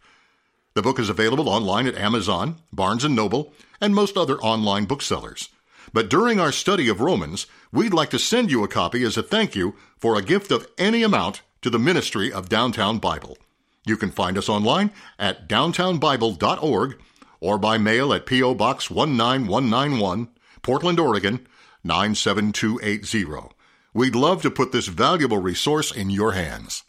The 0.72 0.80
book 0.80 0.98
is 0.98 1.10
available 1.10 1.50
online 1.50 1.86
at 1.86 1.98
Amazon, 1.98 2.56
Barnes 2.72 3.04
& 3.04 3.08
Noble, 3.08 3.52
and 3.78 3.94
most 3.94 4.16
other 4.16 4.38
online 4.38 4.86
booksellers. 4.86 5.50
But 5.92 6.08
during 6.08 6.40
our 6.40 6.52
study 6.52 6.88
of 6.88 7.02
Romans, 7.02 7.46
we'd 7.72 7.92
like 7.92 8.08
to 8.10 8.18
send 8.18 8.50
you 8.50 8.64
a 8.64 8.68
copy 8.68 9.04
as 9.04 9.18
a 9.18 9.22
thank 9.22 9.54
you 9.54 9.74
for 9.98 10.16
a 10.16 10.22
gift 10.22 10.50
of 10.50 10.66
any 10.78 11.02
amount 11.02 11.42
to 11.60 11.68
the 11.68 11.78
ministry 11.78 12.32
of 12.32 12.48
Downtown 12.48 12.98
Bible. 13.00 13.36
You 13.84 13.98
can 13.98 14.10
find 14.10 14.38
us 14.38 14.48
online 14.48 14.92
at 15.18 15.46
downtownbible.org 15.46 16.98
or 17.40 17.58
by 17.58 17.78
mail 17.78 18.12
at 18.12 18.26
P.O. 18.26 18.54
Box 18.54 18.90
19191, 18.90 20.28
Portland, 20.62 21.00
Oregon 21.00 21.46
97280. 21.84 23.54
We'd 23.94 24.14
love 24.14 24.42
to 24.42 24.50
put 24.50 24.72
this 24.72 24.88
valuable 24.88 25.38
resource 25.38 25.94
in 25.94 26.10
your 26.10 26.32
hands. 26.32 26.84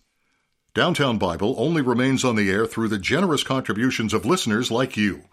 Downtown 0.74 1.18
Bible 1.18 1.56
only 1.58 1.82
remains 1.82 2.24
on 2.24 2.36
the 2.36 2.50
air 2.52 2.66
through 2.66 2.90
the 2.90 3.00
generous 3.00 3.44
contributions 3.44 4.14
of 4.14 4.26
listeners 4.26 4.70
like 4.70 4.96
you. 4.96 5.24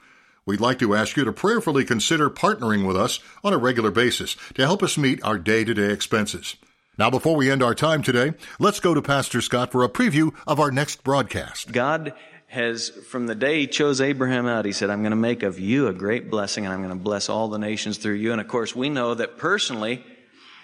We'd 0.47 0.61
like 0.61 0.79
to 0.79 0.95
ask 0.95 1.17
you 1.17 1.25
to 1.25 1.33
prayerfully 1.33 1.85
consider 1.85 2.31
partnering 2.31 2.87
with 2.87 2.97
us 2.97 3.21
on 3.43 3.53
a 3.53 3.59
regular 3.59 3.91
basis 3.91 4.37
to 4.55 4.65
help 4.65 4.83
us 4.83 4.97
meet 4.97 5.23
our 5.25 5.39
day 5.39 5.65
to 5.65 5.75
day 5.75 5.93
expenses. 5.93 6.57
Now, 6.99 7.11
before 7.11 7.37
we 7.37 7.51
end 7.51 7.63
our 7.63 7.75
time 7.75 8.03
today, 8.03 8.33
let's 8.59 8.81
go 8.81 8.95
to 8.95 9.03
Pastor 9.03 9.43
Scott 9.43 9.71
for 9.71 9.85
a 9.85 9.89
preview 9.89 10.35
of 10.47 10.59
our 10.59 10.71
next 10.71 11.05
broadcast. 11.05 11.73
God 11.73 12.15
has, 12.47 12.91
from 12.91 13.27
the 13.27 13.35
day 13.35 13.61
he 13.61 13.67
chose 13.67 14.01
Abraham 14.01 14.47
out, 14.47 14.65
he 14.65 14.73
said, 14.73 14.91
I'm 14.91 15.03
going 15.03 15.11
to 15.11 15.17
make 15.17 15.43
of 15.43 15.59
you 15.59 15.89
a 15.89 15.93
great 15.93 16.31
blessing 16.31 16.65
and 16.65 16.73
I'm 16.73 16.81
going 16.81 16.97
to 16.97 17.03
bless 17.03 17.29
all 17.29 17.49
the 17.49 17.59
nations 17.59 17.99
through 17.99 18.15
you. 18.15 18.33
And 18.33 18.41
of 18.41 18.49
course, 18.49 18.75
we 18.75 18.89
know 18.89 19.15
that 19.15 19.37
personally, 19.37 20.05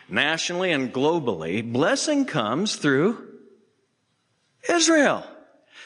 nationally, 0.09 0.73
and 0.73 0.93
globally, 0.93 1.71
blessing 1.71 2.25
comes 2.25 2.77
through 2.77 3.29
Israel. 4.69 5.27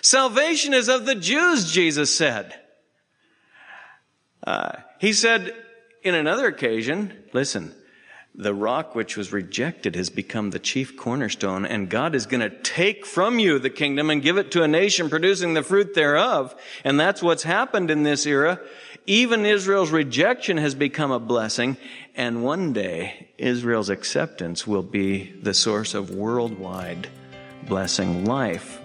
Salvation 0.03 0.75
is 0.75 0.89
of 0.89 1.07
the 1.07 1.15
Jews, 1.15 1.73
Jesus 1.73 2.15
said. 2.15 2.55
Uh, 4.47 4.73
he 5.01 5.13
said 5.13 5.55
in 6.03 6.15
another 6.15 6.47
occasion, 6.47 7.25
listen, 7.33 7.75
the 8.39 8.55
rock 8.55 8.95
which 8.95 9.17
was 9.17 9.33
rejected 9.33 9.97
has 9.97 10.11
become 10.11 10.51
the 10.51 10.59
chief 10.59 10.97
cornerstone, 10.97 11.65
and 11.65 11.89
God 11.89 12.15
is 12.15 12.27
going 12.27 12.43
to 12.43 12.51
take 12.63 13.07
from 13.07 13.39
you 13.39 13.59
the 13.59 13.71
kingdom 13.71 14.11
and 14.11 14.23
give 14.23 14.37
it 14.37 14.51
to 14.51 14.63
a 14.63 14.69
nation 14.69 15.09
producing 15.09 15.55
the 15.55 15.63
fruit 15.63 15.95
thereof. 15.95 16.55
And 16.85 17.01
that's 17.01 17.23
what's 17.23 17.45
happened 17.45 17.91
in 17.91 18.03
this 18.03 18.27
era. 18.27 18.61
Even 19.07 19.47
Israel's 19.47 19.91
rejection 19.91 20.59
has 20.59 20.75
become 20.75 21.11
a 21.11 21.19
blessing, 21.19 21.79
and 22.15 22.45
one 22.45 22.73
day 22.75 23.29
Israel's 23.39 23.89
acceptance 23.89 24.67
will 24.67 24.83
be 24.83 25.33
the 25.43 25.55
source 25.55 25.95
of 25.95 26.11
worldwide 26.11 27.09
blessing 27.67 28.27
life 28.27 28.81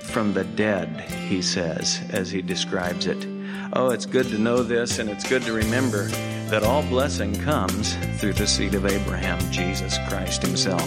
from 0.00 0.32
the 0.32 0.44
dead, 0.44 0.88
he 1.28 1.42
says, 1.42 2.00
as 2.10 2.30
he 2.30 2.40
describes 2.40 3.06
it. 3.06 3.26
Oh, 3.74 3.90
it's 3.90 4.06
good 4.06 4.26
to 4.28 4.38
know 4.38 4.62
this, 4.62 4.98
and 4.98 5.10
it's 5.10 5.28
good 5.28 5.42
to 5.42 5.52
remember 5.52 6.08
that 6.48 6.62
all 6.62 6.82
blessing 6.82 7.34
comes 7.42 7.94
through 8.20 8.32
the 8.32 8.46
seed 8.46 8.74
of 8.74 8.86
Abraham, 8.86 9.38
Jesus 9.50 9.98
Christ 10.08 10.42
himself. 10.42 10.82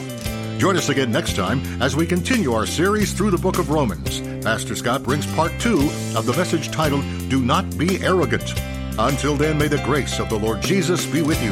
Join 0.58 0.78
us 0.78 0.89
again 0.89 1.12
next 1.12 1.36
time 1.36 1.62
as 1.82 1.95
we 1.95 2.06
continue 2.06 2.54
our 2.54 2.65
series 2.65 3.13
through 3.13 3.32
the 3.32 3.38
book 3.38 3.58
of 3.58 3.69
Romans. 3.69 4.19
Pastor 4.43 4.76
Scott 4.76 5.04
brings 5.04 5.26
part 5.34 5.52
two 5.60 5.89
of 6.15 6.26
the 6.26 6.34
message 6.38 6.69
titled, 6.71 7.04
Do 7.30 7.41
Not 7.41 7.78
Be 7.78 8.04
Arrogant. 8.04 8.54
Until 9.00 9.36
then, 9.36 9.58
may 9.58 9.67
the 9.67 9.82
grace 9.84 10.19
of 10.19 10.30
the 10.30 10.38
Lord 10.38 10.62
Jesus 10.62 11.06
be 11.06 11.21
with 11.21 11.41
you. 11.41 11.52